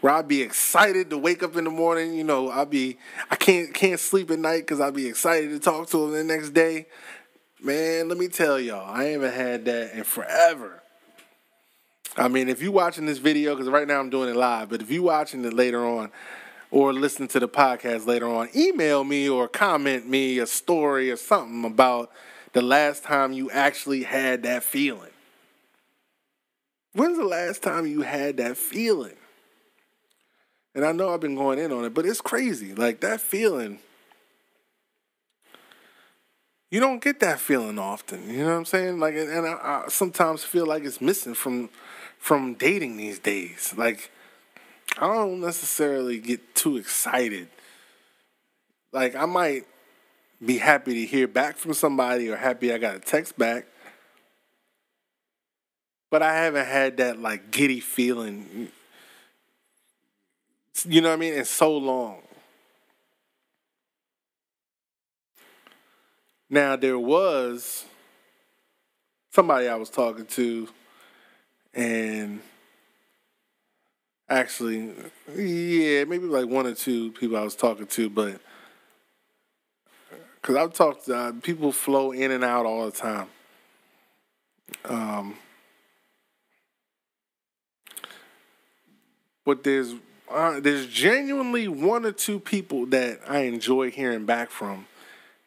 where 0.00 0.12
I'd 0.12 0.28
be 0.28 0.42
excited 0.42 1.10
to 1.10 1.18
wake 1.18 1.42
up 1.42 1.56
in 1.56 1.64
the 1.64 1.70
morning. 1.70 2.14
You 2.14 2.24
know, 2.24 2.50
I'd 2.50 2.70
be 2.70 2.98
I 3.30 3.36
can't 3.36 3.74
can't 3.74 4.00
sleep 4.00 4.30
at 4.30 4.38
night 4.38 4.60
because 4.60 4.80
I'd 4.80 4.94
be 4.94 5.06
excited 5.06 5.50
to 5.50 5.58
talk 5.58 5.88
to 5.90 6.04
him 6.04 6.12
the 6.12 6.24
next 6.24 6.50
day. 6.50 6.86
Man, 7.62 8.08
let 8.08 8.18
me 8.18 8.28
tell 8.28 8.58
y'all, 8.58 8.90
I 8.90 9.04
haven't 9.04 9.34
had 9.34 9.64
that 9.66 9.92
in 9.92 10.04
forever. 10.04 10.82
I 12.16 12.28
mean, 12.28 12.48
if 12.48 12.62
you 12.62 12.70
watching 12.70 13.06
this 13.06 13.18
video, 13.18 13.54
because 13.54 13.68
right 13.68 13.88
now 13.88 13.98
I'm 13.98 14.10
doing 14.10 14.28
it 14.28 14.36
live, 14.36 14.68
but 14.68 14.80
if 14.80 14.90
you 14.90 15.02
watching 15.02 15.44
it 15.44 15.52
later 15.52 15.84
on 15.84 16.10
or 16.74 16.92
listen 16.92 17.28
to 17.28 17.38
the 17.38 17.46
podcast 17.48 18.04
later 18.04 18.26
on, 18.26 18.48
email 18.52 19.04
me 19.04 19.28
or 19.28 19.46
comment 19.46 20.08
me 20.08 20.40
a 20.40 20.46
story 20.46 21.08
or 21.08 21.14
something 21.14 21.64
about 21.64 22.10
the 22.52 22.60
last 22.60 23.04
time 23.04 23.32
you 23.32 23.48
actually 23.52 24.02
had 24.02 24.42
that 24.42 24.64
feeling. 24.64 25.12
When's 26.92 27.16
the 27.16 27.24
last 27.24 27.62
time 27.62 27.86
you 27.86 28.02
had 28.02 28.38
that 28.38 28.56
feeling? 28.56 29.14
And 30.74 30.84
I 30.84 30.90
know 30.90 31.14
I've 31.14 31.20
been 31.20 31.36
going 31.36 31.60
in 31.60 31.70
on 31.70 31.84
it, 31.84 31.94
but 31.94 32.06
it's 32.06 32.20
crazy. 32.20 32.74
Like 32.74 32.98
that 33.02 33.20
feeling, 33.20 33.78
you 36.72 36.80
don't 36.80 37.00
get 37.00 37.20
that 37.20 37.38
feeling 37.38 37.78
often. 37.78 38.28
You 38.28 38.38
know 38.38 38.46
what 38.46 38.56
I'm 38.56 38.64
saying? 38.64 38.98
Like, 38.98 39.14
and 39.14 39.46
I, 39.46 39.52
I 39.52 39.84
sometimes 39.90 40.42
feel 40.42 40.66
like 40.66 40.82
it's 40.82 41.00
missing 41.00 41.34
from 41.34 41.70
from 42.18 42.54
dating 42.54 42.96
these 42.96 43.20
days. 43.20 43.72
Like, 43.76 44.10
I 44.98 45.06
don't 45.06 45.40
necessarily 45.40 46.18
get 46.18 46.54
too 46.54 46.76
excited. 46.76 47.48
Like, 48.92 49.16
I 49.16 49.26
might 49.26 49.66
be 50.44 50.58
happy 50.58 50.94
to 50.94 51.06
hear 51.06 51.26
back 51.26 51.56
from 51.56 51.74
somebody 51.74 52.28
or 52.28 52.36
happy 52.36 52.72
I 52.72 52.78
got 52.78 52.96
a 52.96 53.00
text 53.00 53.38
back. 53.38 53.66
But 56.10 56.22
I 56.22 56.34
haven't 56.34 56.66
had 56.66 56.98
that 56.98 57.18
like 57.18 57.50
giddy 57.50 57.80
feeling, 57.80 58.68
you 60.84 61.00
know 61.00 61.08
what 61.08 61.14
I 61.14 61.18
mean, 61.18 61.34
in 61.34 61.44
so 61.44 61.76
long. 61.76 62.22
Now 66.48 66.76
there 66.76 66.98
was 66.98 67.84
somebody 69.30 69.66
I 69.66 69.74
was 69.74 69.90
talking 69.90 70.26
to 70.26 70.68
and 71.72 72.40
actually, 74.28 74.92
yeah, 75.36 76.04
maybe 76.04 76.26
like 76.26 76.46
one 76.46 76.66
or 76.66 76.74
two 76.74 77.12
people 77.12 77.36
I 77.36 77.42
was 77.42 77.54
talking 77.54 77.86
to, 77.86 78.10
but 78.10 78.40
because 80.40 80.56
I've 80.56 80.74
talked, 80.74 81.08
uh, 81.08 81.32
people 81.42 81.72
flow 81.72 82.12
in 82.12 82.30
and 82.30 82.44
out 82.44 82.66
all 82.66 82.84
the 82.86 82.92
time. 82.92 83.28
Um, 84.84 85.36
but 89.44 89.64
there's 89.64 89.94
uh, 90.30 90.58
there's 90.60 90.86
genuinely 90.86 91.68
one 91.68 92.04
or 92.04 92.12
two 92.12 92.40
people 92.40 92.86
that 92.86 93.20
I 93.28 93.40
enjoy 93.40 93.90
hearing 93.90 94.24
back 94.24 94.50
from, 94.50 94.86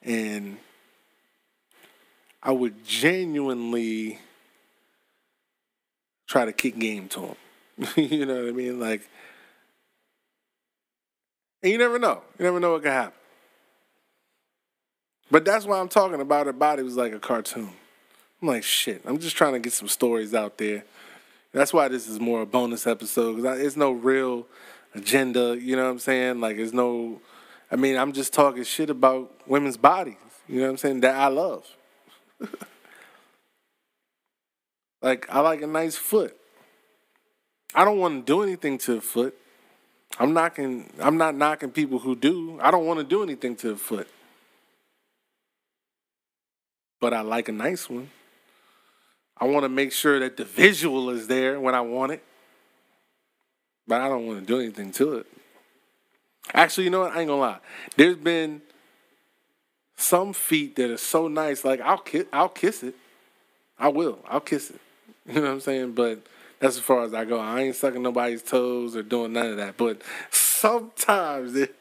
and 0.02 0.58
I 2.42 2.52
would 2.52 2.86
genuinely 2.86 4.20
try 6.28 6.46
to 6.46 6.54
kick 6.54 6.78
game 6.78 7.08
to 7.10 7.22
them. 7.22 7.36
you 7.96 8.26
know 8.26 8.36
what 8.36 8.50
I 8.50 8.52
mean? 8.52 8.80
Like, 8.80 9.08
and 11.62 11.72
you 11.72 11.78
never 11.78 12.00
know. 12.00 12.22
You 12.38 12.46
never 12.46 12.60
know 12.60 12.74
what 12.74 12.84
can 12.84 12.92
happen. 12.92 13.13
But 15.30 15.46
that's 15.46 15.66
why 15.66 15.80
I'm 15.80 15.90
talking 15.90 16.22
about 16.22 16.46
her 16.46 16.54
body 16.54 16.84
was 16.84 16.96
like 16.96 17.13
a 17.13 17.20
cartoon. 17.20 17.70
I'm 18.42 18.48
like, 18.48 18.63
shit. 18.63 19.02
I'm 19.06 19.20
just 19.20 19.36
trying 19.36 19.54
to 19.54 19.60
get 19.60 19.74
some 19.74 19.88
stories 19.88 20.34
out 20.34 20.58
there. 20.58 20.86
That's 21.52 21.74
why 21.74 21.88
this 21.88 22.08
is 22.08 22.20
more 22.20 22.42
a 22.42 22.46
bonus 22.46 22.88
episode 22.88 23.38
because 23.38 23.60
it's 23.60 23.76
no 23.76 23.92
real 23.92 24.48
agenda. 24.94 25.58
You 25.60 25.76
know 25.76 25.86
what 25.86 25.92
I'm 25.92 26.00
saying? 26.00 26.40
Like, 26.40 26.58
there's 26.58 26.74
no. 26.74 27.20
I 27.72 27.76
mean, 27.76 27.98
I'm 27.98 28.13
just 28.13 28.32
talking 28.32 28.63
shit 28.63 28.90
about 28.90 29.32
women's 29.48 29.78
bodies. 29.78 30.16
You 30.48 30.60
know 30.60 30.66
what 30.66 30.72
I'm 30.72 30.78
saying? 30.78 31.02
That 31.02 31.16
I 31.16 31.28
love. 31.28 31.68
like, 35.02 35.28
I 35.30 35.42
like 35.42 35.62
a 35.62 35.68
nice 35.68 35.96
foot. 35.96 36.37
I 37.78 37.86
don't 37.86 38.00
want 38.00 38.26
to 38.26 38.34
do 38.34 38.42
anything 38.42 38.80
to 38.80 38.98
a 38.98 39.02
foot. 39.02 39.38
I'm 40.20 40.34
knocking. 40.34 40.90
I'm 41.00 41.16
not 41.16 41.36
knocking 41.36 41.70
people 41.70 42.00
who 42.00 42.16
do. 42.16 42.60
I 42.60 42.72
don't 42.72 42.88
want 42.88 43.00
to 43.00 43.04
do 43.04 43.22
anything 43.22 43.56
to 43.58 43.74
a 43.74 43.76
foot. 43.76 44.08
But 47.00 47.13
I 47.13 47.22
like 47.22 47.50
a 47.50 47.52
nice 47.52 47.88
one. 47.88 48.10
I 49.40 49.46
want 49.46 49.63
to 49.63 49.70
make 49.70 49.92
sure 49.92 50.20
that 50.20 50.38
the 50.38 50.44
visual 50.44 51.12
is 51.12 51.28
there 51.28 51.60
when 51.60 51.76
I 51.76 51.82
want 51.82 52.13
it. 52.13 52.24
But 53.88 54.02
I 54.02 54.10
don't 54.10 54.26
want 54.26 54.40
to 54.40 54.46
do 54.46 54.60
anything 54.60 54.92
to 54.94 55.18
it. 55.18 55.28
Actually, 56.56 56.86
you 56.86 56.90
know 56.90 57.02
what? 57.02 57.16
I 57.16 57.20
ain't 57.20 57.28
gonna 57.28 57.40
lie. 57.40 57.60
There's 57.96 58.16
been 58.16 58.63
some 59.98 60.34
feet 60.34 60.78
that 60.78 60.90
are 60.90 60.98
so 60.98 61.28
nice. 61.28 61.63
Like 61.63 61.80
I'll 61.82 62.00
kiss, 62.00 62.26
I'll 62.34 62.50
kiss 62.50 62.82
it. 62.82 62.96
I 63.78 63.90
will. 63.90 64.18
I'll 64.28 64.40
kiss 64.40 64.72
it. 64.72 64.82
You 65.28 65.34
know 65.36 65.42
what 65.42 65.52
I'm 65.52 65.60
saying? 65.60 65.92
But 65.92 66.22
that's 66.60 66.78
as 66.78 66.84
far 66.84 67.04
as 67.04 67.13
I 67.13 67.26
go. 67.26 67.39
I 67.39 67.62
ain't 67.62 67.76
sucking 67.76 68.02
nobody's 68.02 68.41
toes 68.41 68.96
or 68.96 69.04
doing 69.04 69.34
none 69.34 69.48
of 69.48 69.58
that. 69.58 69.78
But 69.78 70.02
sometimes 70.32 71.56
it, 71.56 71.76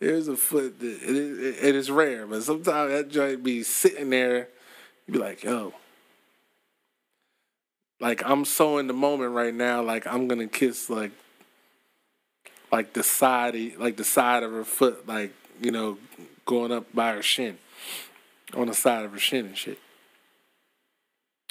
there's 0.00 0.28
a 0.28 0.36
foot 0.36 0.80
that 0.80 1.02
it, 1.02 1.16
it, 1.16 1.64
it 1.64 1.74
is 1.74 1.90
rare. 1.90 2.26
But 2.26 2.42
sometimes 2.42 2.92
that 2.92 3.08
joint 3.10 3.42
be 3.42 3.62
sitting 3.62 4.10
there. 4.10 4.48
You 5.06 5.12
be 5.12 5.18
like, 5.18 5.44
yo, 5.44 5.74
like 8.00 8.22
I'm 8.24 8.44
so 8.44 8.78
in 8.78 8.86
the 8.86 8.94
moment 8.94 9.32
right 9.32 9.54
now. 9.54 9.82
Like 9.82 10.06
I'm 10.06 10.26
gonna 10.26 10.48
kiss 10.48 10.88
like 10.88 11.12
like 12.72 12.92
the 12.94 13.02
side 13.02 13.54
like 13.78 13.96
the 13.96 14.04
side 14.04 14.42
of 14.42 14.52
her 14.52 14.64
foot, 14.64 15.06
like 15.06 15.32
you 15.60 15.70
know, 15.70 15.98
going 16.46 16.72
up 16.72 16.86
by 16.94 17.12
her 17.12 17.22
shin, 17.22 17.58
on 18.54 18.68
the 18.68 18.74
side 18.74 19.04
of 19.04 19.12
her 19.12 19.18
shin 19.18 19.46
and 19.46 19.56
shit. 19.56 19.78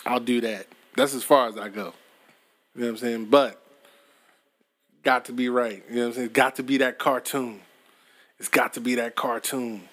I'll 0.05 0.19
do 0.19 0.41
that. 0.41 0.67
That's 0.95 1.13
as 1.13 1.23
far 1.23 1.47
as 1.47 1.57
I 1.57 1.69
go. 1.69 1.93
You 2.75 2.81
know 2.81 2.87
what 2.87 2.91
I'm 2.91 2.97
saying? 2.97 3.25
But 3.25 3.61
got 5.03 5.25
to 5.25 5.33
be 5.33 5.49
right. 5.49 5.83
You 5.89 5.95
know 5.95 6.01
what 6.01 6.07
I'm 6.07 6.13
saying? 6.13 6.29
Got 6.29 6.55
to 6.55 6.63
be 6.63 6.77
that 6.77 6.97
cartoon. 6.97 7.61
It's 8.39 8.49
got 8.49 8.73
to 8.73 8.81
be 8.81 8.95
that 8.95 9.15
cartoon. 9.15 9.87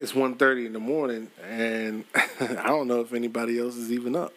It's 0.00 0.12
1.30 0.12 0.66
in 0.66 0.72
the 0.72 0.80
morning, 0.80 1.30
and 1.48 2.04
I 2.40 2.66
don't 2.66 2.88
know 2.88 3.00
if 3.00 3.12
anybody 3.12 3.58
else 3.60 3.76
is 3.76 3.92
even 3.92 4.16
up. 4.16 4.32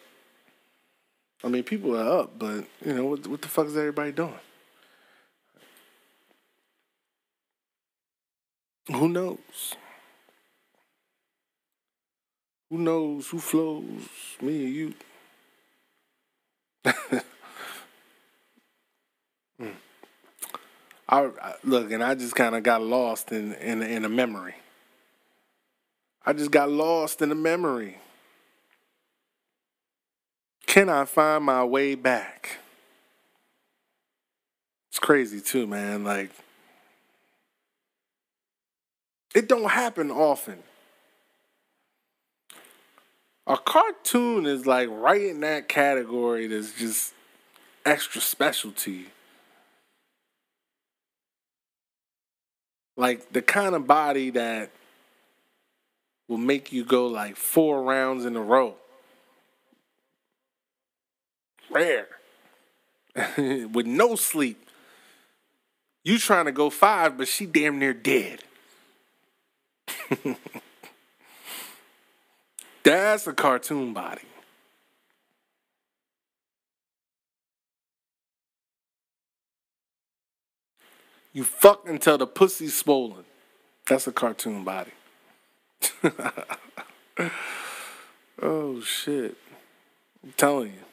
I 1.43 1.47
mean, 1.47 1.63
people 1.63 1.97
are 1.97 2.21
up, 2.21 2.38
but 2.38 2.65
you 2.86 2.93
know 2.93 3.05
what? 3.05 3.27
What 3.27 3.41
the 3.41 3.47
fuck 3.47 3.67
is 3.67 3.75
everybody 3.75 4.12
doing? 4.12 4.39
Who 8.91 9.10
knows? 9.10 9.75
Who 12.75 12.81
knows 12.81 13.29
who 13.29 13.39
flows? 13.39 14.09
Me 14.41 14.65
or 14.65 14.67
you? 14.67 14.93
mm. 19.61 19.71
I, 21.07 21.21
I, 21.41 21.53
look, 21.63 21.89
and 21.93 22.03
I 22.03 22.15
just 22.15 22.35
kind 22.35 22.53
of 22.53 22.63
got 22.63 22.81
lost 22.81 23.31
in 23.31 23.53
in 23.53 23.81
in 23.81 24.03
a 24.03 24.09
memory. 24.09 24.55
I 26.25 26.33
just 26.33 26.51
got 26.51 26.69
lost 26.69 27.21
in 27.21 27.31
a 27.31 27.35
memory. 27.35 27.97
Can 30.67 30.89
I 30.89 31.05
find 31.05 31.45
my 31.45 31.63
way 31.63 31.95
back? 31.95 32.57
It's 34.89 34.99
crazy 34.99 35.39
too, 35.39 35.65
man. 35.65 36.03
Like 36.03 36.31
it 39.33 39.47
don't 39.47 39.71
happen 39.71 40.11
often. 40.11 40.61
A 43.47 43.58
cartoon 43.58 44.45
is 44.45 44.65
like 44.65 44.89
right 44.91 45.21
in 45.21 45.41
that 45.41 45.67
category 45.67 46.47
that's 46.47 46.73
just 46.73 47.13
extra 47.86 48.19
special 48.19 48.71
to 48.71 48.91
you. 48.91 49.05
Like 52.97 53.31
the 53.34 53.41
kind 53.41 53.75
of 53.75 53.86
body 53.86 54.31
that 54.31 54.71
will 56.27 56.38
make 56.38 56.71
you 56.71 56.84
go 56.84 57.05
like 57.08 57.36
four 57.36 57.84
rounds 57.84 58.25
in 58.25 58.36
a 58.36 58.41
row. 58.41 58.75
Rare. 61.69 62.08
With 63.38 63.86
no 63.86 64.15
sleep. 64.15 64.69
You 66.03 66.17
trying 66.17 66.45
to 66.45 66.51
go 66.51 66.69
five, 66.69 67.17
but 67.17 67.27
she 67.27 67.45
damn 67.45 67.79
near 67.79 67.93
dead. 67.93 68.43
That's 72.86 73.26
a 73.26 73.34
cartoon 73.34 73.93
body. 73.93 74.21
You 81.34 81.43
fuck 81.43 81.89
until 81.89 82.19
the 82.19 82.28
pussy's 82.28 82.78
swollen. 82.78 83.26
That's 83.88 84.06
a 84.06 84.12
cartoon 84.12 84.63
body. 84.63 84.91
oh 88.41 88.82
shit. 88.82 89.36
I'm 90.24 90.34
telling 90.38 90.67
you. 90.67 90.86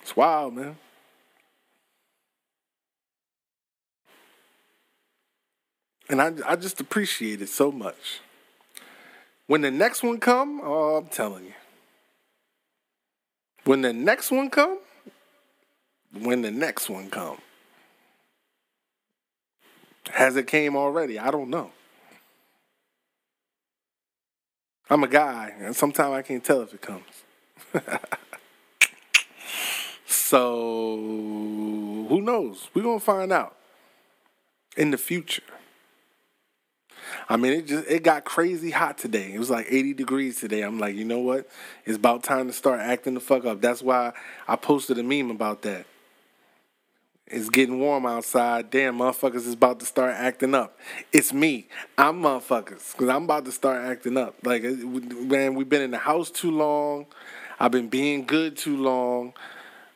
It's 0.00 0.16
wild, 0.16 0.54
man. 0.54 0.78
And 6.08 6.22
I, 6.22 6.32
I 6.46 6.56
just 6.56 6.80
appreciate 6.80 7.42
it 7.42 7.50
so 7.50 7.70
much. 7.70 8.20
When 9.46 9.60
the 9.60 9.70
next 9.70 10.02
one 10.02 10.18
come, 10.18 10.60
oh, 10.64 10.96
I'm 10.96 11.06
telling 11.06 11.44
you. 11.44 11.52
When 13.64 13.82
the 13.82 13.92
next 13.92 14.30
one 14.30 14.50
come, 14.50 14.78
when 16.12 16.42
the 16.42 16.50
next 16.50 16.88
one 16.88 17.10
come. 17.10 17.38
Has 20.10 20.36
it 20.36 20.46
came 20.46 20.76
already? 20.76 21.18
I 21.18 21.30
don't 21.30 21.50
know. 21.50 21.70
I'm 24.90 25.02
a 25.02 25.08
guy, 25.08 25.54
and 25.58 25.74
sometimes 25.74 26.12
I 26.12 26.22
can't 26.22 26.44
tell 26.44 26.60
if 26.60 26.74
it 26.74 26.82
comes. 26.82 27.24
so 30.06 30.96
who 30.96 32.20
knows? 32.20 32.68
We're 32.74 32.82
gonna 32.82 33.00
find 33.00 33.32
out 33.32 33.56
in 34.76 34.90
the 34.90 34.98
future. 34.98 35.42
I 37.28 37.36
mean, 37.36 37.52
it 37.52 37.66
just 37.66 37.88
it 37.88 38.02
got 38.02 38.24
crazy 38.24 38.70
hot 38.70 38.98
today. 38.98 39.32
It 39.32 39.38
was 39.38 39.50
like 39.50 39.66
80 39.68 39.94
degrees 39.94 40.40
today. 40.40 40.62
I'm 40.62 40.78
like, 40.78 40.94
you 40.94 41.04
know 41.04 41.20
what? 41.20 41.48
It's 41.84 41.96
about 41.96 42.22
time 42.22 42.46
to 42.46 42.52
start 42.52 42.80
acting 42.80 43.14
the 43.14 43.20
fuck 43.20 43.44
up. 43.44 43.60
That's 43.60 43.82
why 43.82 44.12
I 44.46 44.56
posted 44.56 44.98
a 44.98 45.02
meme 45.02 45.30
about 45.30 45.62
that. 45.62 45.86
It's 47.26 47.48
getting 47.48 47.80
warm 47.80 48.04
outside. 48.04 48.70
Damn, 48.70 48.98
motherfuckers 48.98 49.46
is 49.46 49.54
about 49.54 49.80
to 49.80 49.86
start 49.86 50.14
acting 50.14 50.54
up. 50.54 50.78
It's 51.12 51.32
me. 51.32 51.68
I'm 51.96 52.20
motherfuckers 52.20 52.92
because 52.92 53.08
I'm 53.08 53.24
about 53.24 53.46
to 53.46 53.52
start 53.52 53.82
acting 53.82 54.16
up. 54.18 54.34
Like, 54.44 54.62
man, 54.62 55.54
we've 55.54 55.68
been 55.68 55.82
in 55.82 55.90
the 55.90 55.98
house 55.98 56.30
too 56.30 56.50
long. 56.50 57.06
I've 57.58 57.70
been 57.70 57.88
being 57.88 58.26
good 58.26 58.56
too 58.56 58.76
long. 58.76 59.32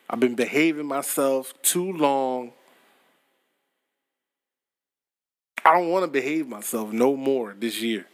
I've 0.09 0.19
been 0.19 0.35
behaving 0.35 0.87
myself 0.87 1.53
too 1.61 1.93
long. 1.93 2.53
I 5.69 5.73
don't 5.73 5.89
want 5.89 6.03
to 6.03 6.09
behave 6.09 6.47
myself 6.47 6.91
no 6.91 7.15
more 7.15 7.55
this 7.55 7.79
year, 7.79 8.07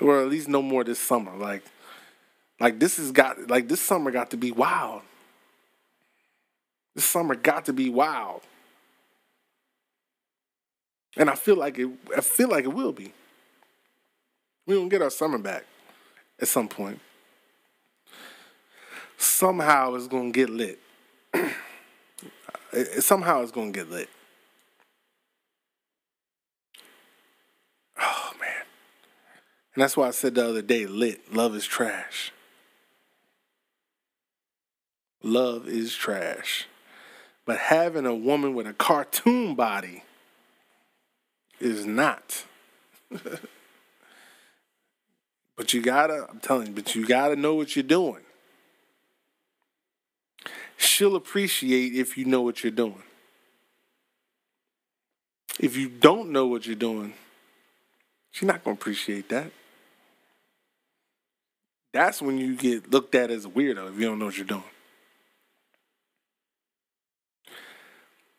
or 0.00 0.22
at 0.22 0.28
least 0.30 0.48
no 0.48 0.62
more 0.62 0.82
this 0.82 0.98
summer. 0.98 1.36
Like, 1.36 1.62
like 2.58 2.80
this 2.80 2.96
has 2.96 3.12
got 3.12 3.50
like 3.50 3.68
this 3.68 3.82
summer 3.82 4.10
got 4.10 4.30
to 4.30 4.38
be 4.38 4.50
wild. 4.50 5.02
This 6.94 7.04
summer 7.04 7.34
got 7.34 7.66
to 7.66 7.74
be 7.74 7.90
wild, 7.90 8.40
and 11.18 11.28
I 11.28 11.34
feel 11.34 11.56
like 11.56 11.78
it. 11.78 11.90
I 12.16 12.22
feel 12.22 12.48
like 12.48 12.64
it 12.64 12.72
will 12.72 12.92
be. 12.92 13.12
We 14.64 14.74
don't 14.74 14.88
get 14.88 15.02
our 15.02 15.10
summer 15.10 15.36
back 15.36 15.66
at 16.40 16.48
some 16.48 16.66
point. 16.66 16.98
Somehow 19.18 19.96
it's 19.96 20.08
gonna 20.08 20.30
get 20.30 20.48
lit. 20.48 20.78
Somehow 23.00 23.42
it's 23.42 23.52
gonna 23.52 23.70
get 23.70 23.90
lit. 23.90 24.08
And 29.74 29.82
that's 29.82 29.96
why 29.96 30.08
I 30.08 30.10
said 30.10 30.34
the 30.34 30.48
other 30.48 30.62
day, 30.62 30.86
lit, 30.86 31.32
love 31.32 31.54
is 31.54 31.64
trash. 31.64 32.32
Love 35.22 35.68
is 35.68 35.94
trash. 35.94 36.66
But 37.44 37.58
having 37.58 38.06
a 38.06 38.14
woman 38.14 38.54
with 38.54 38.66
a 38.66 38.72
cartoon 38.72 39.54
body 39.54 40.02
is 41.60 41.86
not. 41.86 42.44
but 45.56 45.72
you 45.72 45.82
gotta, 45.82 46.26
I'm 46.28 46.40
telling 46.40 46.68
you, 46.68 46.72
but 46.72 46.96
you 46.96 47.06
gotta 47.06 47.36
know 47.36 47.54
what 47.54 47.76
you're 47.76 47.82
doing. 47.82 48.22
She'll 50.76 51.16
appreciate 51.16 51.94
if 51.94 52.18
you 52.18 52.24
know 52.24 52.42
what 52.42 52.64
you're 52.64 52.70
doing. 52.72 53.02
If 55.60 55.76
you 55.76 55.88
don't 55.88 56.30
know 56.30 56.46
what 56.46 56.66
you're 56.66 56.74
doing, 56.74 57.12
she's 58.30 58.46
not 58.46 58.64
gonna 58.64 58.74
appreciate 58.74 59.28
that 59.28 59.52
that's 61.92 62.22
when 62.22 62.38
you 62.38 62.54
get 62.56 62.90
looked 62.90 63.14
at 63.14 63.30
as 63.30 63.44
a 63.44 63.48
weirdo 63.48 63.88
if 63.88 63.98
you 63.98 64.06
don't 64.06 64.18
know 64.18 64.26
what 64.26 64.36
you're 64.36 64.46
doing. 64.46 64.62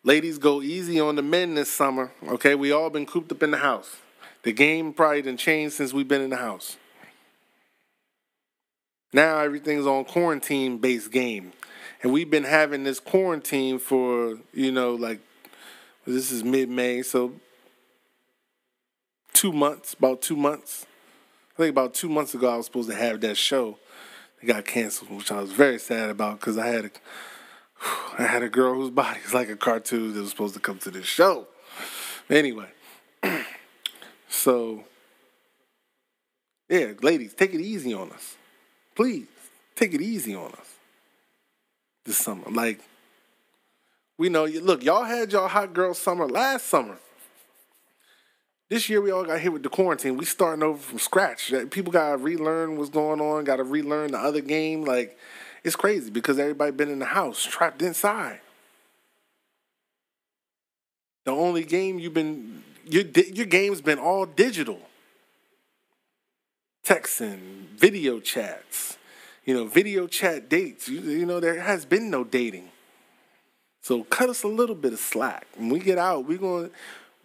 Ladies, 0.03 0.39
go 0.39 0.61
easy 0.61 0.99
on 0.99 1.15
the 1.15 1.21
men 1.21 1.53
this 1.53 1.71
summer. 1.71 2.11
Okay, 2.27 2.55
we 2.55 2.71
all 2.71 2.89
been 2.89 3.05
cooped 3.05 3.31
up 3.31 3.43
in 3.43 3.51
the 3.51 3.57
house. 3.57 3.97
The 4.43 4.51
game 4.51 4.93
probably 4.93 5.21
didn't 5.21 5.39
change 5.39 5.73
since 5.73 5.93
we've 5.93 6.07
been 6.07 6.21
in 6.21 6.31
the 6.31 6.37
house. 6.37 6.77
Now 9.13 9.39
everything's 9.39 9.85
on 9.85 10.05
quarantine 10.05 10.79
based 10.79 11.11
game. 11.11 11.53
And 12.01 12.11
we've 12.11 12.31
been 12.31 12.45
having 12.45 12.83
this 12.83 12.99
quarantine 12.99 13.77
for, 13.77 14.39
you 14.53 14.71
know, 14.71 14.95
like 14.95 15.19
this 16.07 16.31
is 16.31 16.43
mid 16.43 16.67
May, 16.67 17.03
so 17.03 17.33
two 19.33 19.53
months, 19.53 19.93
about 19.93 20.23
two 20.23 20.35
months. 20.35 20.87
Think 21.62 21.74
about 21.74 21.93
two 21.93 22.10
months 22.10 22.34
ago 22.34 22.52
I 22.52 22.58
was 22.58 22.65
supposed 22.65 22.89
to 22.89 22.95
have 22.95 23.21
that 23.21 23.38
show. 23.38 23.78
It 24.41 24.47
got 24.47 24.65
canceled, 24.65 25.12
which 25.12 25.32
I 25.32 25.39
was 25.39 25.52
very 25.52 25.78
sad 25.78 26.10
about 26.10 26.39
because 26.39 26.58
I 26.58 26.65
had 26.65 26.86
a, 26.86 26.91
I 28.17 28.24
had 28.24 28.41
a 28.41 28.50
girl 28.50 28.74
whose 28.74 28.89
body 28.89 29.19
is 29.24 29.32
like 29.32 29.47
a 29.47 29.56
cartoon 29.56 30.15
that 30.15 30.21
was 30.21 30.32
supposed 30.32 30.56
to 30.56 30.60
come 30.60 30.80
to 30.80 30.89
this 30.89 31.06
show. 31.06 31.47
Anyway, 32.32 32.65
so 34.28 34.86
yeah, 36.67 36.93
ladies, 37.04 37.36
take 37.36 37.54
it 37.54 37.62
easy 37.62 37.93
on 37.93 38.12
us, 38.12 38.38
please. 38.95 39.28
Take 39.76 39.93
it 39.93 40.02
easy 40.02 40.34
on 40.34 40.52
us 40.54 40.78
this 42.06 42.17
summer. 42.17 42.50
Like 42.50 42.80
we 44.17 44.30
know 44.30 44.45
you. 44.45 44.62
Look, 44.62 44.84
y'all 44.84 45.04
had 45.04 45.32
y'all 45.32 45.47
hot 45.47 45.76
girl 45.76 45.93
summer 45.93 46.28
last 46.28 46.65
summer. 46.65 46.97
This 48.71 48.88
year 48.88 49.01
we 49.01 49.12
all 49.12 49.25
got 49.25 49.41
hit 49.41 49.51
with 49.51 49.63
the 49.63 49.69
quarantine. 49.69 50.15
We 50.15 50.23
starting 50.23 50.63
over 50.63 50.77
from 50.77 50.97
scratch. 50.97 51.53
People 51.71 51.91
got 51.91 52.12
to 52.12 52.17
relearn 52.17 52.77
what's 52.77 52.89
going 52.89 53.19
on. 53.19 53.43
Got 53.43 53.57
to 53.57 53.65
relearn 53.65 54.13
the 54.13 54.17
other 54.17 54.39
game. 54.39 54.86
Like 54.86 55.19
it's 55.65 55.75
crazy 55.75 56.10
because 56.10 56.39
everybody 56.39 56.71
been 56.71 56.89
in 56.89 56.99
the 56.99 57.05
house, 57.05 57.43
trapped 57.43 57.81
inside. 57.81 58.39
The 61.25 61.31
only 61.31 61.65
game 61.65 61.99
you've 61.99 62.13
been 62.13 62.63
your 62.86 63.03
your 63.03 63.45
game's 63.45 63.81
been 63.81 63.99
all 63.99 64.25
digital. 64.25 64.79
Texting, 66.86 67.65
video 67.75 68.21
chats, 68.21 68.97
you 69.43 69.53
know, 69.53 69.65
video 69.65 70.07
chat 70.07 70.47
dates. 70.47 70.88
You, 70.88 71.01
you 71.01 71.25
know, 71.25 71.41
there 71.41 71.60
has 71.60 71.84
been 71.84 72.10
no 72.10 72.23
dating. 72.23 72.69
So 73.81 74.05
cut 74.05 74.29
us 74.29 74.43
a 74.43 74.47
little 74.47 74.75
bit 74.75 74.93
of 74.93 74.99
slack. 74.99 75.45
When 75.57 75.67
we 75.67 75.79
get 75.79 75.97
out, 75.97 76.25
we're 76.25 76.38
going 76.38 76.71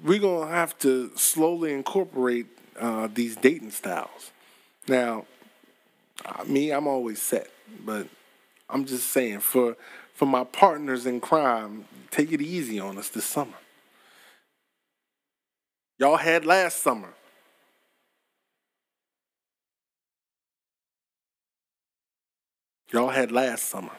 we're 0.02 0.18
gonna 0.18 0.50
have 0.50 0.78
to 0.78 1.11
slowly 1.16 1.72
incorporate 1.72 2.46
uh, 2.78 3.09
these 3.12 3.37
dating 3.37 3.70
styles. 3.70 4.30
Now, 4.88 5.24
uh, 6.24 6.44
me, 6.44 6.70
I'm 6.70 6.87
always 6.87 7.20
set, 7.20 7.48
but 7.85 8.09
I'm 8.68 8.85
just 8.85 9.11
saying 9.11 9.40
for 9.40 9.76
for 10.14 10.26
my 10.26 10.44
partners 10.44 11.04
in 11.06 11.20
crime, 11.20 11.85
take 12.11 12.32
it 12.32 12.40
easy 12.40 12.80
on 12.80 12.96
us 12.98 13.09
this 13.09 13.24
summer. 13.24 13.52
Y'all 15.98 16.16
had 16.16 16.44
last 16.44 16.82
summer. 16.82 17.14
Y'all 22.92 23.09
had 23.09 23.32
last 23.32 23.64
summer. 23.64 23.92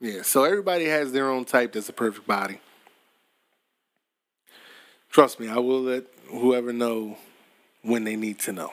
Yeah, 0.00 0.22
so 0.22 0.44
everybody 0.44 0.86
has 0.86 1.12
their 1.12 1.28
own 1.28 1.44
type 1.44 1.74
that's 1.74 1.90
a 1.90 1.92
perfect 1.92 2.26
body. 2.26 2.58
Trust 5.10 5.38
me, 5.38 5.48
I 5.48 5.58
will 5.58 5.82
let 5.82 6.04
whoever 6.30 6.72
know 6.72 7.18
when 7.82 8.04
they 8.04 8.16
need 8.16 8.38
to 8.40 8.52
know. 8.52 8.72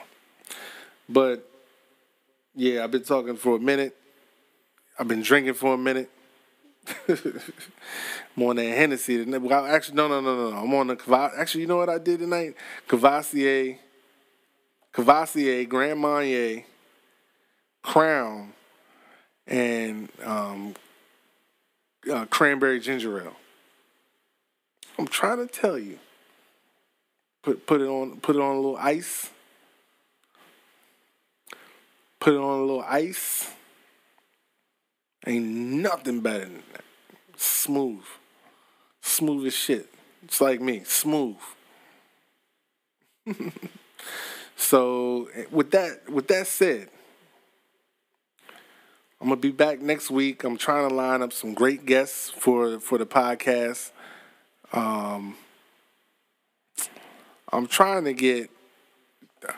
But 1.06 1.46
yeah, 2.54 2.82
I've 2.82 2.90
been 2.90 3.04
talking 3.04 3.36
for 3.36 3.56
a 3.56 3.60
minute. 3.60 3.94
I've 4.98 5.08
been 5.08 5.20
drinking 5.20 5.54
for 5.54 5.74
a 5.74 5.78
minute. 5.78 6.10
I'm 7.08 8.42
on 8.42 8.56
that 8.56 8.64
Hennessy. 8.64 9.22
Well, 9.24 9.66
actually, 9.66 9.96
no, 9.96 10.08
no, 10.08 10.22
no, 10.22 10.50
no, 10.50 10.56
I'm 10.56 10.72
on 10.72 10.86
the 10.86 11.30
Actually, 11.36 11.62
you 11.62 11.66
know 11.66 11.76
what 11.76 11.90
I 11.90 11.98
did 11.98 12.20
tonight? 12.20 12.54
Courvoisier, 12.86 13.76
Courvoisier, 14.92 15.64
Grand 15.66 16.00
Marnier, 16.00 16.64
Crown, 17.82 18.54
and 19.46 20.08
um, 20.24 20.74
uh, 22.10 22.26
cranberry 22.26 22.80
ginger 22.80 23.22
ale. 23.22 23.36
I'm 24.98 25.06
trying 25.06 25.38
to 25.38 25.46
tell 25.46 25.78
you. 25.78 25.98
Put 27.42 27.66
put 27.66 27.80
it 27.80 27.86
on 27.86 28.20
put 28.20 28.36
it 28.36 28.42
on 28.42 28.56
a 28.56 28.60
little 28.60 28.76
ice. 28.76 29.30
Put 32.20 32.34
it 32.34 32.38
on 32.38 32.58
a 32.58 32.62
little 32.62 32.82
ice. 32.82 33.50
Ain't 35.26 35.46
nothing 35.46 36.20
better 36.20 36.44
than 36.44 36.62
that. 36.72 36.84
Smooth. 37.36 38.04
Smooth 39.02 39.46
as 39.46 39.54
shit. 39.54 39.88
It's 40.24 40.40
like 40.40 40.60
me. 40.60 40.82
Smooth. 40.84 41.36
so 44.56 45.28
with 45.50 45.70
that 45.70 46.08
with 46.10 46.26
that 46.28 46.46
said, 46.46 46.88
I'm 49.20 49.26
gonna 49.26 49.40
be 49.40 49.50
back 49.50 49.80
next 49.80 50.12
week. 50.12 50.44
I'm 50.44 50.56
trying 50.56 50.88
to 50.88 50.94
line 50.94 51.22
up 51.22 51.32
some 51.32 51.52
great 51.52 51.84
guests 51.84 52.30
for 52.30 52.78
for 52.78 52.98
the 52.98 53.06
podcast. 53.06 53.90
Um, 54.72 55.34
I'm 57.52 57.66
trying 57.66 58.04
to 58.04 58.12
get. 58.12 58.48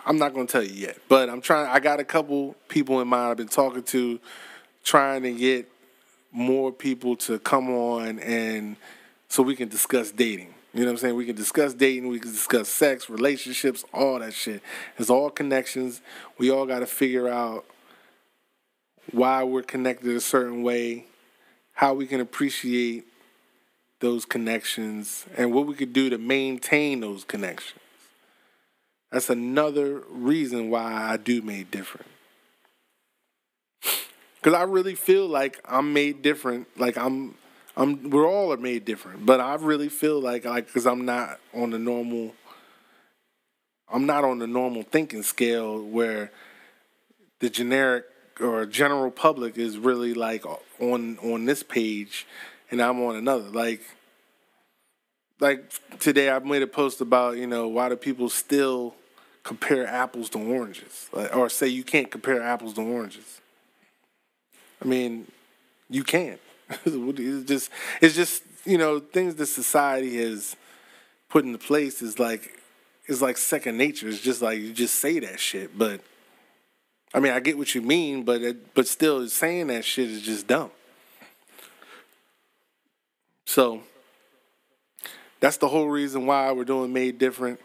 I'm 0.06 0.16
not 0.16 0.32
gonna 0.32 0.46
tell 0.46 0.62
you 0.62 0.72
yet, 0.72 0.96
but 1.10 1.28
I'm 1.28 1.42
trying. 1.42 1.66
I 1.66 1.78
got 1.78 2.00
a 2.00 2.04
couple 2.04 2.56
people 2.68 3.02
in 3.02 3.08
mind. 3.08 3.32
I've 3.32 3.36
been 3.36 3.48
talking 3.48 3.82
to, 3.82 4.18
trying 4.82 5.24
to 5.24 5.32
get 5.32 5.68
more 6.32 6.72
people 6.72 7.14
to 7.16 7.38
come 7.38 7.68
on 7.68 8.18
and 8.20 8.76
so 9.28 9.42
we 9.42 9.54
can 9.56 9.68
discuss 9.68 10.10
dating. 10.10 10.54
You 10.72 10.80
know 10.80 10.86
what 10.86 10.92
I'm 10.92 10.98
saying? 10.98 11.16
We 11.16 11.26
can 11.26 11.36
discuss 11.36 11.74
dating, 11.74 12.08
we 12.08 12.18
can 12.18 12.30
discuss 12.30 12.68
sex, 12.70 13.10
relationships, 13.10 13.84
all 13.92 14.20
that 14.20 14.32
shit. 14.32 14.62
It's 14.96 15.10
all 15.10 15.28
connections. 15.28 16.00
We 16.38 16.50
all 16.50 16.64
got 16.64 16.78
to 16.78 16.86
figure 16.86 17.28
out 17.28 17.66
why 19.12 19.42
we're 19.44 19.62
connected 19.62 20.14
a 20.14 20.20
certain 20.20 20.62
way, 20.62 21.06
how 21.72 21.94
we 21.94 22.06
can 22.06 22.20
appreciate 22.20 23.04
those 24.00 24.24
connections, 24.24 25.26
and 25.36 25.52
what 25.52 25.66
we 25.66 25.74
could 25.74 25.92
do 25.92 26.08
to 26.10 26.18
maintain 26.18 27.00
those 27.00 27.24
connections. 27.24 27.80
That's 29.12 29.28
another 29.28 30.02
reason 30.08 30.70
why 30.70 30.92
I 30.92 31.16
do 31.16 31.42
made 31.42 31.70
different. 31.70 32.06
Cause 34.42 34.54
I 34.54 34.62
really 34.62 34.94
feel 34.94 35.26
like 35.26 35.60
I'm 35.66 35.92
made 35.92 36.22
different. 36.22 36.66
Like 36.78 36.96
I'm, 36.96 37.34
I'm. 37.76 38.08
We're 38.08 38.26
all 38.26 38.52
are 38.52 38.56
made 38.56 38.86
different. 38.86 39.26
But 39.26 39.38
I 39.38 39.56
really 39.56 39.90
feel 39.90 40.18
like, 40.18 40.46
like, 40.46 40.72
cause 40.72 40.86
I'm 40.86 41.04
not 41.04 41.40
on 41.52 41.70
the 41.70 41.78
normal. 41.78 42.34
I'm 43.92 44.06
not 44.06 44.24
on 44.24 44.38
the 44.38 44.46
normal 44.46 44.82
thinking 44.82 45.22
scale 45.22 45.82
where 45.82 46.32
the 47.40 47.50
generic 47.50 48.04
or 48.40 48.66
general 48.66 49.10
public 49.10 49.58
is 49.58 49.78
really 49.78 50.14
like 50.14 50.44
on 50.80 51.18
on 51.18 51.44
this 51.44 51.62
page, 51.62 52.26
and 52.70 52.80
I'm 52.80 53.00
on 53.02 53.16
another. 53.16 53.48
Like, 53.48 53.82
like 55.38 55.72
today 55.98 56.30
I 56.30 56.38
made 56.40 56.62
a 56.62 56.66
post 56.66 57.00
about 57.00 57.36
you 57.36 57.46
know 57.46 57.68
why 57.68 57.88
do 57.88 57.96
people 57.96 58.28
still 58.28 58.94
compare 59.42 59.86
apples 59.86 60.30
to 60.30 60.38
oranges, 60.38 61.08
like, 61.12 61.34
or 61.34 61.48
say 61.48 61.66
you 61.68 61.84
can't 61.84 62.10
compare 62.10 62.42
apples 62.42 62.74
to 62.74 62.82
oranges. 62.82 63.40
I 64.82 64.86
mean, 64.86 65.26
you 65.88 66.04
can't. 66.04 66.40
it's 66.84 67.48
just 67.48 67.70
it's 68.00 68.14
just 68.14 68.42
you 68.64 68.78
know 68.78 69.00
things 69.00 69.34
that 69.36 69.46
society 69.46 70.18
has 70.22 70.56
put 71.28 71.44
into 71.44 71.58
place 71.58 72.02
is 72.02 72.18
like 72.18 72.58
is 73.06 73.20
like 73.20 73.36
second 73.36 73.76
nature. 73.76 74.08
It's 74.08 74.20
just 74.20 74.42
like 74.42 74.58
you 74.58 74.72
just 74.72 74.96
say 74.96 75.18
that 75.20 75.40
shit, 75.40 75.76
but 75.76 76.00
I 77.12 77.20
mean 77.20 77.32
I 77.32 77.40
get 77.40 77.58
what 77.58 77.74
you 77.74 77.82
mean, 77.82 78.24
but 78.24 78.42
it, 78.42 78.74
but 78.74 78.86
still 78.86 79.26
saying 79.28 79.68
that 79.68 79.84
shit 79.84 80.10
is 80.10 80.22
just 80.22 80.46
dumb. 80.46 80.70
So 83.46 83.82
that's 85.40 85.56
the 85.56 85.68
whole 85.68 85.88
reason 85.88 86.26
why 86.26 86.52
we're 86.52 86.64
doing 86.64 86.92
made 86.92 87.18
different. 87.18 87.60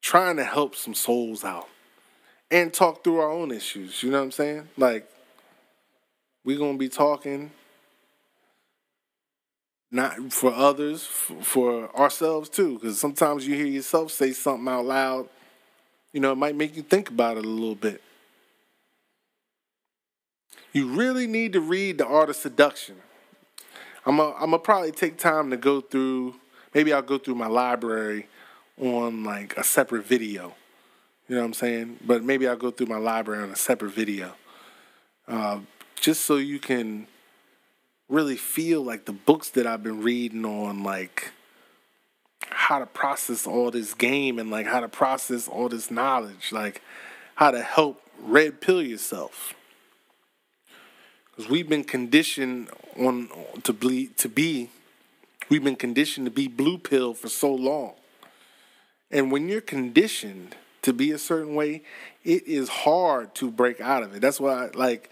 Trying 0.00 0.36
to 0.36 0.44
help 0.44 0.76
some 0.76 0.94
souls 0.94 1.44
out 1.44 1.68
and 2.50 2.72
talk 2.72 3.02
through 3.02 3.18
our 3.18 3.30
own 3.30 3.50
issues. 3.50 4.02
You 4.02 4.10
know 4.10 4.18
what 4.18 4.24
I'm 4.24 4.32
saying? 4.32 4.68
Like 4.76 5.08
we're 6.44 6.58
going 6.58 6.74
to 6.74 6.78
be 6.78 6.88
talking 6.88 7.50
not 9.90 10.32
for 10.32 10.52
others, 10.52 11.04
for 11.04 11.94
ourselves 11.96 12.48
too. 12.48 12.74
Because 12.74 12.98
sometimes 12.98 13.46
you 13.46 13.54
hear 13.54 13.66
yourself 13.66 14.10
say 14.10 14.32
something 14.32 14.66
out 14.68 14.86
loud, 14.86 15.28
you 16.12 16.20
know, 16.20 16.32
it 16.32 16.38
might 16.38 16.56
make 16.56 16.76
you 16.76 16.82
think 16.82 17.08
about 17.08 17.36
it 17.36 17.44
a 17.44 17.48
little 17.48 17.74
bit. 17.74 18.02
You 20.72 20.88
really 20.88 21.26
need 21.26 21.52
to 21.52 21.60
read 21.60 21.98
The 21.98 22.06
Art 22.06 22.30
of 22.30 22.36
Seduction. 22.36 22.96
I'm 24.04 24.16
going 24.16 24.50
to 24.50 24.58
probably 24.58 24.92
take 24.92 25.18
time 25.18 25.50
to 25.50 25.56
go 25.56 25.80
through, 25.80 26.34
maybe 26.74 26.92
I'll 26.92 27.02
go 27.02 27.18
through 27.18 27.36
my 27.36 27.46
library 27.46 28.26
on 28.80 29.22
like 29.22 29.56
a 29.56 29.64
separate 29.64 30.06
video. 30.06 30.54
You 31.28 31.36
know 31.36 31.42
what 31.42 31.46
I'm 31.46 31.54
saying? 31.54 31.98
But 32.04 32.24
maybe 32.24 32.48
I'll 32.48 32.56
go 32.56 32.70
through 32.70 32.86
my 32.86 32.98
library 32.98 33.42
on 33.44 33.50
a 33.50 33.56
separate 33.56 33.92
video. 33.92 34.34
Uh, 35.28 35.60
just 36.00 36.22
so 36.22 36.36
you 36.36 36.58
can 36.58 37.06
really 38.08 38.36
feel 38.36 38.82
like 38.82 39.04
the 39.04 39.12
books 39.12 39.50
that 39.50 39.66
I've 39.66 39.82
been 39.82 40.02
reading 40.02 40.44
on 40.44 40.82
like 40.82 41.30
how 42.54 42.78
to 42.78 42.86
process 42.86 43.46
all 43.46 43.70
this 43.70 43.94
game 43.94 44.38
and 44.38 44.50
like 44.50 44.66
how 44.66 44.80
to 44.80 44.88
process 44.88 45.48
all 45.48 45.68
this 45.68 45.90
knowledge, 45.90 46.52
like 46.52 46.82
how 47.34 47.50
to 47.50 47.62
help 47.62 48.00
red 48.20 48.60
pill 48.60 48.82
yourself. 48.82 49.54
Because 51.30 51.50
we've 51.50 51.68
been 51.68 51.84
conditioned 51.84 52.68
on 52.98 53.28
to 53.62 53.72
bleed 53.72 54.16
to 54.18 54.28
be, 54.28 54.70
we've 55.48 55.64
been 55.64 55.76
conditioned 55.76 56.26
to 56.26 56.30
be 56.30 56.46
blue 56.46 56.78
pill 56.78 57.14
for 57.14 57.28
so 57.28 57.52
long. 57.54 57.94
And 59.10 59.32
when 59.32 59.48
you're 59.48 59.60
conditioned 59.60 60.56
to 60.82 60.92
be 60.92 61.10
a 61.10 61.18
certain 61.18 61.54
way, 61.54 61.82
it 62.24 62.46
is 62.46 62.68
hard 62.68 63.34
to 63.36 63.50
break 63.50 63.80
out 63.80 64.02
of 64.02 64.14
it. 64.14 64.20
That's 64.20 64.40
why, 64.40 64.70
like, 64.74 65.10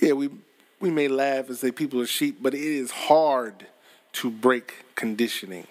yeah, 0.00 0.12
we 0.12 0.30
we 0.78 0.90
may 0.90 1.08
laugh 1.08 1.48
and 1.48 1.56
say 1.56 1.70
people 1.70 2.00
are 2.00 2.06
sheep, 2.06 2.38
but 2.40 2.54
it 2.54 2.60
is 2.60 2.90
hard 2.90 3.66
to 4.12 4.30
break 4.30 4.84
conditioning. 4.94 5.66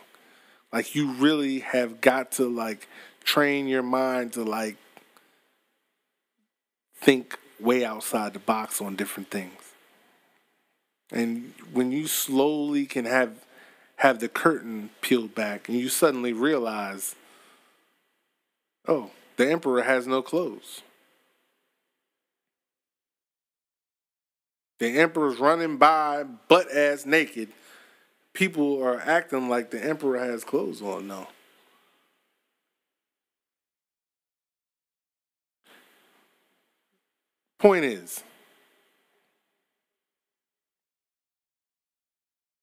Like 0.76 0.94
you 0.94 1.14
really 1.14 1.60
have 1.60 2.02
got 2.02 2.34
to 2.34 2.50
like 2.50 2.90
train 3.24 3.66
your 3.66 3.82
mind 3.82 4.34
to 4.34 4.44
like 4.44 4.76
think 6.98 7.40
way 7.62 7.86
outside 7.86 8.34
the 8.34 8.40
box 8.40 8.82
on 8.82 8.98
different 8.98 9.32
things. 9.32 9.54
And 11.14 11.54
when 11.72 11.94
you 11.94 12.08
slowly 12.08 12.86
can 12.88 13.06
have 13.06 13.46
have 13.98 14.20
the 14.20 14.28
curtain 14.28 14.90
peeled 15.00 15.34
back 15.34 15.70
and 15.70 15.80
you 15.80 15.88
suddenly 15.88 16.34
realize, 16.34 17.16
oh, 18.86 19.12
the 19.38 19.50
emperor 19.50 19.84
has 19.84 20.06
no 20.06 20.22
clothes. 20.22 20.82
The 24.80 25.00
emperor's 25.00 25.40
running 25.40 25.78
by 25.78 26.24
butt 26.24 26.70
ass 26.70 27.06
naked. 27.06 27.54
People 28.36 28.84
are 28.84 29.00
acting 29.00 29.48
like 29.48 29.72
the 29.72 29.84
emperor 29.84 30.20
has 30.20 30.44
clothes 30.44 30.82
on. 30.82 31.08
now. 31.08 31.30
Point 37.58 37.86
is, 37.86 38.22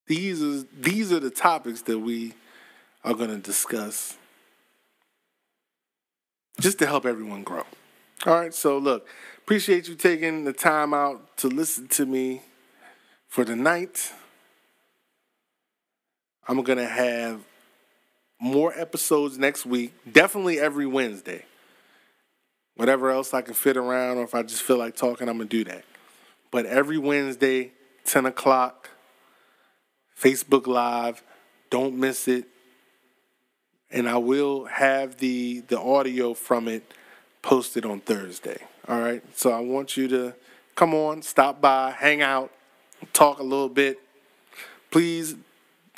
these 0.06 0.42
are 0.42 0.62
these 0.78 1.10
are 1.10 1.18
the 1.18 1.30
topics 1.30 1.80
that 1.82 1.98
we 1.98 2.34
are 3.02 3.14
going 3.14 3.30
to 3.30 3.38
discuss 3.38 4.18
just 6.60 6.78
to 6.80 6.86
help 6.86 7.06
everyone 7.06 7.42
grow. 7.42 7.64
All 8.26 8.34
right, 8.34 8.54
so 8.54 8.76
look, 8.76 9.08
appreciate 9.38 9.88
you 9.88 9.94
taking 9.94 10.44
the 10.44 10.52
time 10.52 10.92
out 10.92 11.36
to 11.38 11.48
listen 11.48 11.88
to 11.88 12.04
me 12.04 12.42
for 13.26 13.44
the 13.44 13.56
night. 13.56 14.12
I'm 16.48 16.62
to 16.64 16.86
have 16.86 17.40
more 18.40 18.72
episodes 18.78 19.38
next 19.38 19.64
week, 19.64 19.94
definitely 20.10 20.58
every 20.58 20.86
Wednesday. 20.86 21.44
Whatever 22.76 23.10
else 23.10 23.34
I 23.34 23.42
can 23.42 23.54
fit 23.54 23.76
around, 23.76 24.18
or 24.18 24.24
if 24.24 24.34
I 24.34 24.42
just 24.42 24.62
feel 24.62 24.78
like 24.78 24.96
talking, 24.96 25.28
I'm 25.28 25.38
to 25.38 25.44
do 25.44 25.62
that. 25.64 25.84
But 26.50 26.66
every 26.66 26.98
Wednesday, 26.98 27.72
10 28.04 28.26
o'clock, 28.26 28.90
Facebook 30.22 30.66
Live. 30.66 31.22
Don't 31.70 31.96
miss 31.96 32.28
it. 32.28 32.44
And 33.90 34.08
I 34.08 34.16
will 34.16 34.66
have 34.66 35.18
the 35.18 35.60
the 35.68 35.78
audio 35.78 36.32
from 36.32 36.68
it 36.68 36.94
posted 37.42 37.84
on 37.84 38.00
Thursday. 38.00 38.58
All 38.88 39.00
right. 39.00 39.22
So 39.36 39.50
I 39.50 39.60
want 39.60 39.96
you 39.96 40.08
to 40.08 40.34
come 40.74 40.94
on, 40.94 41.22
stop 41.22 41.60
by, 41.60 41.90
hang 41.90 42.22
out, 42.22 42.50
talk 43.12 43.38
a 43.38 43.42
little 43.42 43.68
bit. 43.68 43.98
Please 44.90 45.36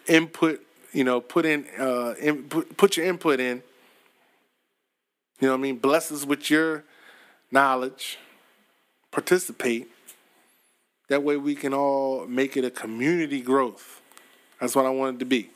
input, 0.06 0.60
you 0.92 1.04
know, 1.04 1.20
put 1.20 1.44
in, 1.44 1.66
uh, 1.78 2.14
input, 2.20 2.76
put 2.76 2.96
your 2.96 3.06
input 3.06 3.40
in. 3.40 3.62
You 5.40 5.48
know 5.48 5.54
what 5.54 5.58
I 5.58 5.62
mean? 5.62 5.78
Bless 5.78 6.12
us 6.12 6.24
with 6.24 6.50
your 6.50 6.84
knowledge. 7.50 8.18
Participate. 9.10 9.88
That 11.08 11.22
way 11.22 11.36
we 11.36 11.54
can 11.54 11.74
all 11.74 12.26
make 12.26 12.56
it 12.56 12.64
a 12.64 12.70
community 12.70 13.40
growth. 13.40 14.00
That's 14.60 14.74
what 14.74 14.86
I 14.86 14.90
want 14.90 15.16
it 15.16 15.18
to 15.20 15.24
be. 15.26 15.50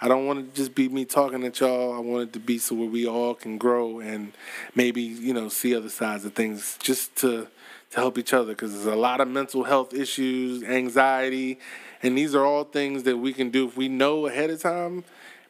I 0.00 0.08
don't 0.08 0.26
want 0.26 0.48
to 0.48 0.56
just 0.56 0.74
be 0.74 0.88
me 0.88 1.04
talking 1.04 1.44
at 1.44 1.60
y'all. 1.60 1.94
I 1.94 1.98
want 1.98 2.24
it 2.24 2.32
to 2.34 2.40
be 2.40 2.58
so 2.58 2.74
where 2.74 2.88
we 2.88 3.06
all 3.06 3.34
can 3.34 3.58
grow 3.58 4.00
and 4.00 4.32
maybe, 4.74 5.02
you 5.02 5.32
know, 5.32 5.48
see 5.48 5.74
other 5.74 5.88
sides 5.88 6.24
of 6.24 6.34
things 6.34 6.76
just 6.80 7.16
to 7.16 7.48
to 7.94 8.00
help 8.00 8.18
each 8.18 8.32
other 8.32 8.52
because 8.52 8.72
there's 8.72 8.86
a 8.86 8.96
lot 8.96 9.20
of 9.20 9.28
mental 9.28 9.62
health 9.62 9.94
issues, 9.94 10.64
anxiety, 10.64 11.60
and 12.04 12.18
these 12.18 12.34
are 12.34 12.44
all 12.44 12.64
things 12.64 13.04
that 13.04 13.16
we 13.16 13.32
can 13.32 13.50
do 13.50 13.66
if 13.66 13.76
we 13.76 13.88
know 13.88 14.26
ahead 14.26 14.50
of 14.50 14.60
time. 14.60 15.04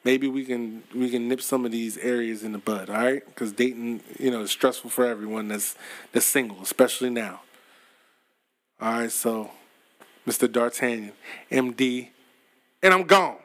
Maybe 0.04 0.28
we 0.28 0.44
can 0.44 0.84
we 0.94 1.10
can 1.10 1.28
nip 1.28 1.42
some 1.42 1.64
of 1.64 1.72
these 1.72 1.98
areas 1.98 2.44
in 2.44 2.52
the 2.52 2.58
bud, 2.58 2.88
all 2.88 2.96
right? 2.96 3.26
Because 3.26 3.52
dating, 3.52 4.00
you 4.18 4.30
know, 4.30 4.42
is 4.42 4.50
stressful 4.50 4.90
for 4.90 5.04
everyone 5.04 5.48
that's 5.48 5.74
that's 6.12 6.26
single, 6.26 6.62
especially 6.62 7.10
now. 7.10 7.40
All 8.80 8.92
right, 8.92 9.10
so 9.10 9.50
Mr. 10.26 10.50
D'Artagnan, 10.50 11.12
MD, 11.50 12.08
and 12.82 12.94
I'm 12.94 13.04
gone. 13.04 13.38